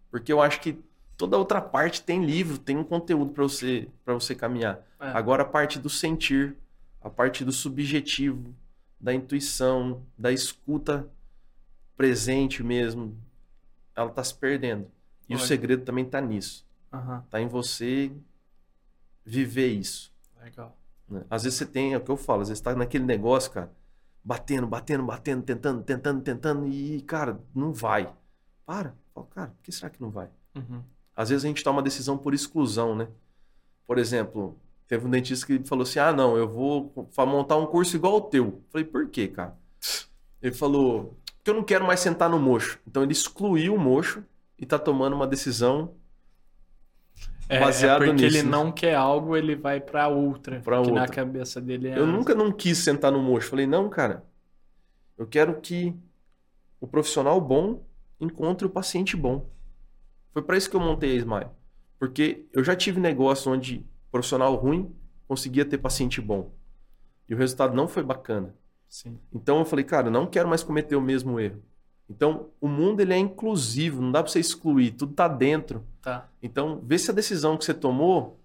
[0.09, 0.80] porque eu acho que
[1.15, 4.80] toda outra parte tem livro, tem um conteúdo para você para você caminhar.
[4.99, 5.09] É.
[5.09, 6.55] Agora a parte do sentir,
[6.99, 8.51] a parte do subjetivo,
[8.99, 11.07] da intuição, da escuta
[11.95, 13.15] presente mesmo,
[13.95, 14.88] ela tá se perdendo.
[15.30, 15.45] E o Olha.
[15.45, 16.65] segredo também tá nisso.
[16.91, 17.23] Aham.
[17.30, 18.11] Tá em você
[19.23, 20.14] viver isso.
[20.46, 20.78] Legal.
[21.10, 21.26] né?
[21.30, 23.72] Às vezes você tem, é o que eu falo, às vezes tá naquele negócio, cara,
[24.24, 28.14] batendo, batendo, batendo, tentando, tentando, tentando, e, cara, não vai.
[28.66, 28.96] Para.
[29.14, 30.30] Fala, cara, por que será que não vai?
[30.56, 30.82] Uhum.
[31.16, 33.08] Às vezes a gente toma decisão por exclusão, né?
[33.88, 37.96] Por exemplo, teve um dentista que falou assim: ah, não, eu vou montar um curso
[37.96, 38.62] igual ao teu.
[38.70, 39.58] Falei, por quê, cara?
[40.41, 42.80] Ele falou, porque eu não quero mais sentar no mocho.
[42.88, 44.24] Então ele excluiu o mocho
[44.58, 45.93] e tá tomando uma decisão
[47.48, 48.50] É, Baseado é porque nisso, ele né?
[48.50, 50.60] não quer algo, ele vai pra outra.
[50.62, 51.16] Pra que na outra.
[51.16, 51.98] cabeça dele é.
[51.98, 53.50] Eu nunca não quis sentar no mocho.
[53.50, 54.26] Falei, não, cara.
[55.18, 55.96] Eu quero que
[56.80, 57.86] o profissional bom
[58.20, 59.50] encontre o paciente bom.
[60.34, 61.50] Foi para isso que eu montei a Smile.
[62.00, 64.93] Porque eu já tive negócio onde profissional ruim
[65.28, 66.52] conseguia ter paciente bom.
[67.30, 68.54] E o resultado não foi bacana.
[68.89, 69.20] Sim.
[69.34, 71.62] Então eu falei, cara, eu não quero mais cometer o mesmo erro.
[72.10, 75.84] Então, o mundo ele é inclusivo, não dá para você excluir, tudo tá dentro.
[76.01, 76.28] Tá.
[76.41, 78.39] Então, vê se a decisão que você tomou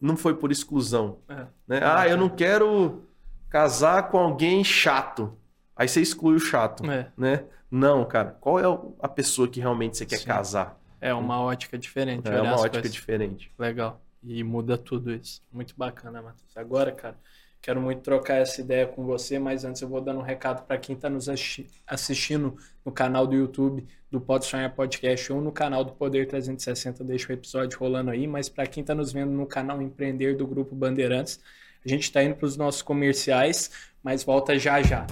[0.00, 1.18] não foi por exclusão.
[1.28, 1.46] É.
[1.66, 1.80] Né?
[1.82, 3.02] Ah, eu não quero
[3.48, 5.36] casar com alguém chato.
[5.74, 7.10] Aí você exclui o chato, É.
[7.16, 7.44] né?
[7.70, 8.36] Não, cara.
[8.40, 8.64] Qual é
[9.00, 10.26] a pessoa que realmente você quer Sim.
[10.26, 10.78] casar?
[11.00, 12.28] É uma ótica diferente.
[12.28, 12.92] É uma ótica coisas.
[12.92, 13.50] diferente.
[13.58, 14.00] Legal.
[14.22, 15.40] E muda tudo isso.
[15.50, 16.54] Muito bacana, Matheus.
[16.56, 17.16] Agora, cara,
[17.62, 20.78] quero muito trocar essa ideia com você, mas antes eu vou dando um recado para
[20.78, 25.52] quem está nos assisti- assistindo no canal do YouTube do Pode Sonhar Podcast ou no
[25.52, 29.30] canal do Poder 360, deixa o episódio rolando aí, mas para quem está nos vendo
[29.30, 31.38] no canal Empreender do Grupo Bandeirantes,
[31.84, 33.70] a gente está indo para os nossos comerciais,
[34.02, 35.06] mas volta já já.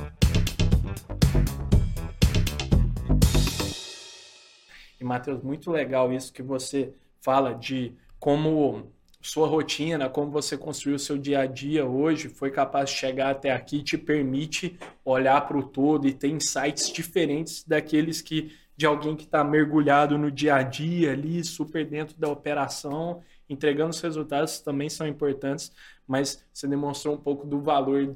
[4.98, 8.90] E, Matheus, muito legal isso que você fala de como
[9.20, 13.30] sua rotina, como você construiu o seu dia a dia hoje, foi capaz de chegar
[13.30, 18.86] até aqui, te permite olhar para o todo e ter insights diferentes daqueles que de
[18.86, 24.00] alguém que está mergulhado no dia a dia ali, super dentro da operação, entregando os
[24.00, 25.72] resultados também são importantes,
[26.06, 28.14] mas você demonstrou um pouco do valor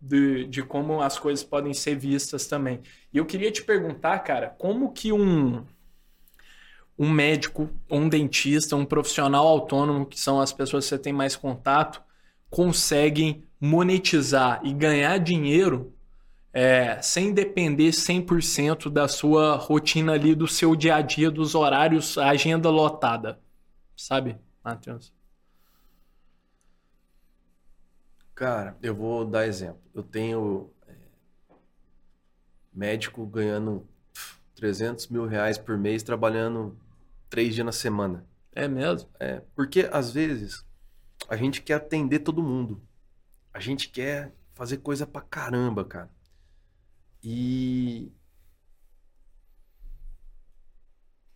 [0.00, 2.80] de, de como as coisas podem ser vistas também.
[3.12, 5.64] E eu queria te perguntar, cara, como que um
[6.98, 11.34] um médico, um dentista, um profissional autônomo, que são as pessoas que você tem mais
[11.34, 12.02] contato,
[12.48, 15.92] conseguem monetizar e ganhar dinheiro
[16.52, 22.16] é, sem depender 100% da sua rotina ali, do seu dia a dia, dos horários,
[22.16, 23.40] agenda lotada.
[23.96, 25.12] Sabe, Matheus?
[28.36, 29.80] Cara, eu vou dar exemplo.
[29.92, 30.94] Eu tenho é,
[32.72, 36.76] médico ganhando pff, 300 mil reais por mês trabalhando
[37.34, 38.24] três dias na semana.
[38.52, 39.10] É mesmo?
[39.18, 40.64] É, porque às vezes
[41.28, 42.80] a gente quer atender todo mundo.
[43.52, 46.08] A gente quer fazer coisa pra caramba, cara.
[47.24, 48.12] E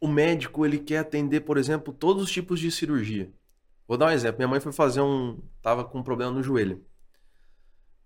[0.01, 3.33] o médico ele quer atender, por exemplo, todos os tipos de cirurgia.
[3.89, 4.39] Vou dar um exemplo.
[4.39, 5.43] Minha mãe foi fazer um.
[5.61, 6.87] tava com um problema no joelho.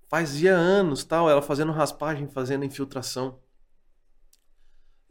[0.08, 3.38] Fazia anos, tal, ela fazendo raspagem, fazendo infiltração.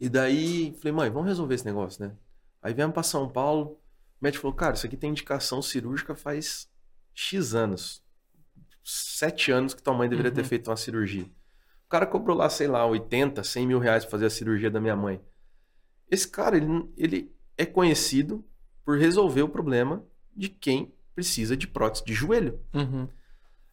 [0.00, 2.16] E daí, falei, mãe, vamos resolver esse negócio, né?
[2.62, 3.78] Aí viemos para São Paulo.
[4.20, 6.68] O médico falou, cara, isso aqui tem indicação cirúrgica faz
[7.14, 8.02] X anos.
[8.84, 10.36] Sete anos que tua mãe deveria Uhum.
[10.36, 11.24] ter feito uma cirurgia.
[11.86, 14.80] O cara cobrou lá, sei lá, 80, 100 mil reais pra fazer a cirurgia da
[14.80, 15.20] minha mãe.
[16.10, 18.44] Esse cara, ele, ele é conhecido
[18.84, 20.04] por resolver o problema
[20.34, 22.58] de quem precisa de prótese de joelho.
[22.72, 23.06] Uhum.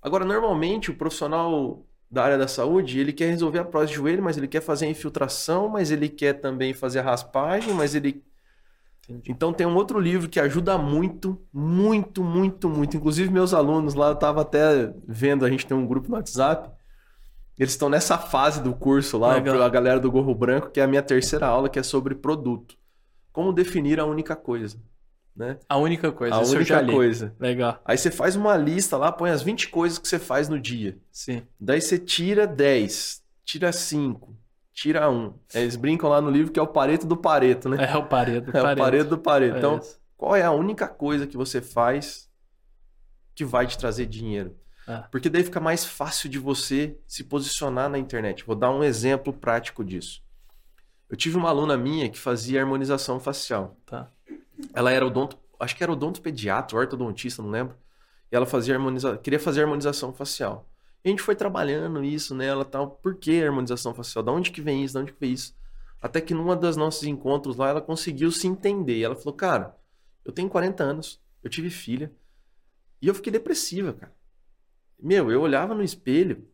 [0.02, 4.24] Agora, normalmente, o profissional da área da saúde, ele quer resolver a prótese de joelho,
[4.24, 8.24] mas ele quer fazer a infiltração, mas ele quer também fazer a raspagem, mas ele...
[9.10, 9.32] Entendi.
[9.32, 12.96] Então tem um outro livro que ajuda muito, muito, muito, muito.
[12.96, 16.70] Inclusive meus alunos lá, eu tava até vendo, a gente tem um grupo no WhatsApp,
[17.58, 19.62] eles estão nessa fase do curso lá, Legal.
[19.62, 22.78] a galera do Gorro Branco, que é a minha terceira aula, que é sobre produto.
[23.34, 24.78] Como definir a única coisa,
[25.36, 25.58] né?
[25.68, 27.36] A única coisa, a única coisa.
[27.40, 27.82] Legal.
[27.84, 30.98] Aí você faz uma lista lá, põe as 20 coisas que você faz no dia.
[31.12, 31.42] Sim.
[31.60, 34.36] Daí você tira 10, tira 5,
[34.80, 35.34] tira 1.
[35.54, 37.92] Eles brincam lá no livro que é o pareto do pareto, né?
[37.92, 38.52] É o paredo.
[38.56, 39.56] É, o pareto do pareto.
[39.56, 39.80] É Então,
[40.16, 42.30] qual é a única coisa que você faz
[43.36, 44.56] que vai te trazer dinheiro?
[44.88, 45.08] Ah.
[45.12, 48.46] Porque daí fica mais fácil de você se posicionar na internet.
[48.46, 50.24] Vou dar um exemplo prático disso.
[51.10, 53.78] Eu tive uma aluna minha que fazia harmonização facial.
[53.86, 54.10] Tá.
[54.74, 57.76] Ela era odonto, acho que era odontopediatra, ortodontista, não lembro.
[58.32, 60.69] E ela fazia harmoniza, queria fazer harmonização facial.
[61.04, 62.92] A gente foi trabalhando isso nela, tal.
[62.92, 64.24] Por que harmonização facial?
[64.24, 64.94] Da onde que vem isso?
[64.94, 65.56] Da onde que vem isso?
[66.02, 69.02] Até que numa dos nossos encontros lá, ela conseguiu se entender.
[69.02, 69.76] Ela falou: "Cara,
[70.26, 72.12] eu tenho 40 anos, eu tive filha,
[73.02, 74.14] e eu fiquei depressiva, cara.
[75.02, 76.46] Meu, eu olhava no espelho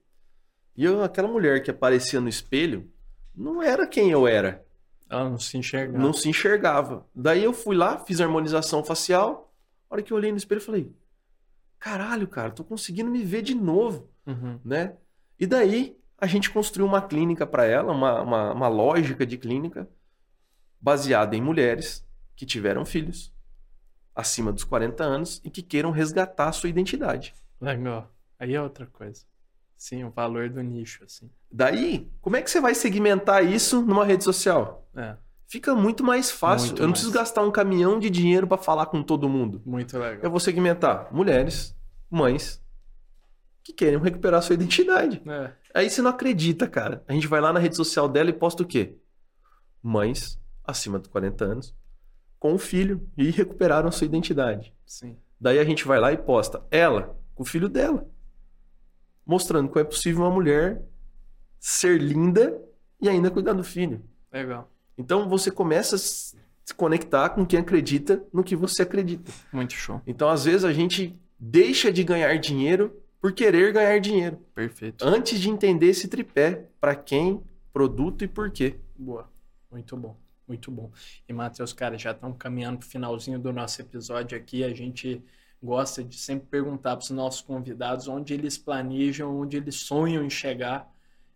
[0.76, 2.88] e eu, aquela mulher que aparecia no espelho
[3.36, 4.64] não era quem eu era
[5.10, 5.98] Ela não se enxerga.
[5.98, 7.08] não se enxergava.
[7.16, 9.52] Daí eu fui lá, fiz harmonização facial.
[9.90, 10.92] A hora que eu olhei no espelho, eu falei:
[11.80, 14.60] caralho, cara, tô conseguindo me ver de novo, Uhum.
[14.64, 14.96] né?
[15.40, 19.88] E daí a gente construiu uma clínica para ela, uma, uma, uma lógica de clínica
[20.80, 22.06] baseada em mulheres
[22.36, 23.34] que tiveram filhos
[24.16, 27.34] acima dos 40 anos e que queiram resgatar a sua identidade.
[27.60, 28.12] Legal.
[28.40, 29.24] Aí é outra coisa.
[29.76, 31.30] Sim, o valor do nicho, assim.
[31.52, 34.88] Daí, como é que você vai segmentar isso numa rede social?
[34.96, 35.18] É,
[35.48, 36.68] Fica muito mais fácil.
[36.68, 37.00] Muito eu não mais.
[37.02, 39.62] preciso gastar um caminhão de dinheiro para falar com todo mundo.
[39.66, 40.20] muito legal.
[40.24, 41.76] Eu vou segmentar mulheres,
[42.10, 42.64] mães
[43.66, 45.24] que querem recuperar sua identidade.
[45.26, 47.04] É, Aí você não acredita, cara.
[47.08, 48.96] A gente vai lá na rede social dela e posta o quê?
[49.82, 51.76] Mães acima de 40 anos
[52.40, 54.72] com o filho e recuperaram sua identidade.
[54.86, 55.18] sim.
[55.38, 58.08] Daí a gente vai lá e posta ela com o filho dela,
[59.26, 60.82] mostrando como é possível uma mulher
[61.60, 62.58] ser linda
[63.02, 64.02] e ainda cuidar do filho.
[64.32, 64.72] Legal.
[64.98, 69.32] Então você começa a se conectar com quem acredita no que você acredita.
[69.52, 70.02] Muito show.
[70.08, 72.96] Então, às vezes, a gente deixa de ganhar dinheiro
[73.26, 75.04] por querer ganhar dinheiro, Perfeito.
[75.04, 77.42] antes de entender esse tripé, para quem,
[77.74, 78.76] produto e por quê.
[78.96, 79.28] Boa.
[79.72, 80.16] Muito bom.
[80.48, 80.92] Muito bom.
[81.28, 84.64] E, Matheus, cara, já estamos caminhando para o finalzinho do nosso episódio aqui.
[84.64, 85.24] A gente
[85.60, 90.30] gosta de sempre perguntar para os nossos convidados onde eles planejam, onde eles sonham em
[90.30, 90.88] chegar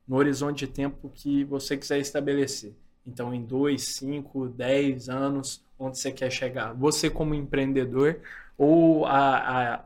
[0.07, 2.75] no horizonte de tempo que você quiser estabelecer.
[3.03, 6.71] Então, em dois, cinco, dez anos, onde você quer chegar?
[6.73, 8.21] Você como empreendedor
[8.55, 9.85] ou a, a,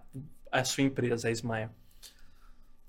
[0.51, 1.69] a sua empresa, a Ismael?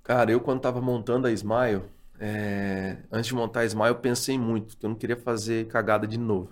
[0.05, 1.83] Cara, eu quando tava montando a Smile,
[2.21, 6.07] é, antes de montar a Smile, eu pensei muito, porque eu não queria fazer cagada
[6.07, 6.51] de novo.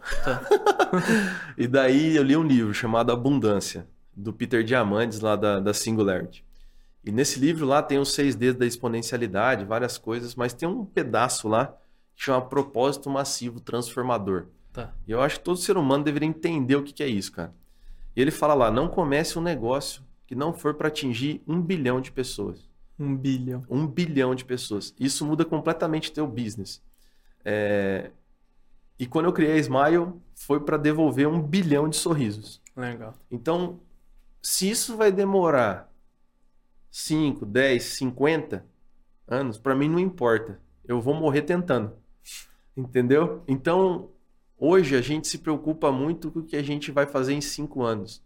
[1.57, 3.87] e daí eu li um livro chamado Abundância,
[4.17, 6.43] do Peter Diamandis, lá da, da Singularity.
[7.05, 10.87] E nesse livro lá tem os seis dedos da exponencialidade, várias coisas, mas tem um
[10.87, 11.77] pedaço lá
[12.15, 14.47] que chama Propósito Massivo Transformador.
[14.73, 14.95] Tá.
[15.07, 17.53] E eu acho que todo ser humano deveria entender o que que é isso, cara.
[18.17, 22.01] E ele fala lá: não comece um negócio que não for para atingir um bilhão
[22.01, 22.72] de pessoas.
[23.03, 23.65] Um bilhão.
[23.69, 24.95] Um bilhão de pessoas.
[24.99, 26.81] Isso muda completamente teu business.
[27.45, 28.11] É,
[28.99, 32.63] E quando eu criei a Smile, foi para devolver um bilhão de sorrisos.
[32.77, 33.15] Legal.
[33.31, 33.81] Então,
[34.41, 35.93] se isso vai demorar
[36.91, 38.65] 5, 10, 50
[39.27, 40.61] anos, para mim não importa.
[40.85, 41.93] Eu vou morrer tentando.
[42.77, 43.43] Entendeu?
[43.49, 44.11] Então,
[44.57, 47.83] hoje a gente se preocupa muito com o que a gente vai fazer em 5
[47.83, 48.23] anos.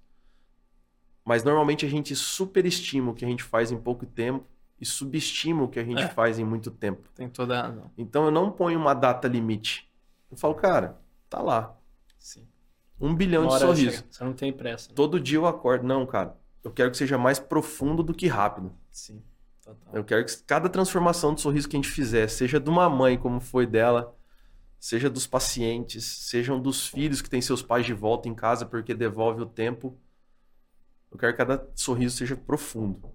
[1.24, 4.45] Mas normalmente a gente superestima o que a gente faz em pouco tempo
[4.81, 6.09] e subestima o que a gente É.
[6.09, 7.09] faz em muito tempo.
[7.14, 7.91] Tem toda a razão.
[7.97, 9.91] Então eu não ponho uma data limite.
[10.31, 11.01] Eu falo, cara,
[11.31, 11.77] tá lá.
[12.18, 12.47] Sim.
[13.01, 14.05] Um bilhão Uma de sorrisos.
[14.11, 14.89] Você não tem pressa.
[14.89, 14.95] né?
[14.95, 15.87] Todo dia eu acordo.
[15.87, 16.37] Não, cara.
[16.62, 18.72] Eu quero que seja mais profundo do que rápido.
[18.91, 19.22] Sim.
[19.62, 19.95] Total.
[19.95, 23.16] Eu quero que cada transformação de sorriso que a gente fizer, seja de uma mãe,
[23.18, 24.16] como foi dela,
[24.79, 28.95] seja dos pacientes, sejam dos filhos que têm seus pais de volta em casa porque
[28.95, 29.99] devolve o tempo.
[31.11, 33.11] Eu quero que cada sorriso seja profundo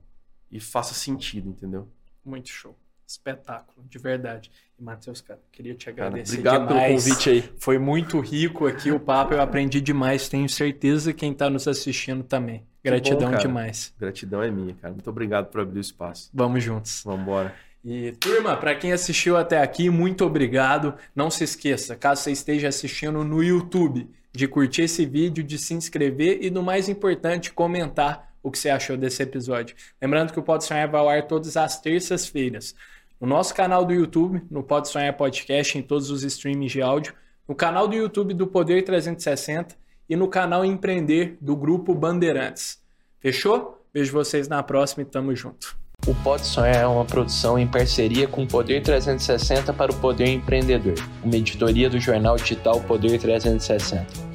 [0.52, 1.88] e faça sentido, entendeu?
[2.24, 2.76] Muito show.
[3.08, 4.52] Espetáculo, de verdade.
[4.80, 6.88] E, Matheus, cara, queria te agradecer cara, obrigado demais.
[6.88, 7.54] pelo convite aí.
[7.58, 10.30] Foi muito rico aqui o papo, eu aprendi demais.
[10.30, 12.66] Tenho certeza quem está nos assistindo também.
[12.84, 13.94] Gratidão bom, demais.
[14.00, 14.94] Gratidão é minha, cara.
[14.94, 16.30] Muito obrigado por abrir o espaço.
[16.34, 17.02] Vamos juntos.
[17.04, 17.54] Vamos embora.
[17.84, 20.96] E turma, para quem assistiu até aqui, muito obrigado.
[21.16, 25.74] Não se esqueça, caso você esteja assistindo no YouTube, de curtir esse vídeo, de se
[25.74, 29.76] inscrever e, do mais importante, comentar o que você achou desse episódio.
[30.02, 32.76] Lembrando que o Pode Sonhar vai ao ar todas as terças-feiras.
[33.20, 37.14] No nosso canal do YouTube, no Pode Sonhar Podcast, em todos os streams de áudio,
[37.48, 39.76] no canal do YouTube do Poder 360
[40.10, 42.80] e no canal Empreender do Grupo Bandeirantes.
[43.20, 43.86] Fechou?
[43.94, 45.78] Vejo vocês na próxima e tamo junto.
[46.08, 50.28] O Pode Sonhar é uma produção em parceria com o Poder 360 para o Poder
[50.28, 54.31] Empreendedor, uma editoria do jornal digital Poder 360.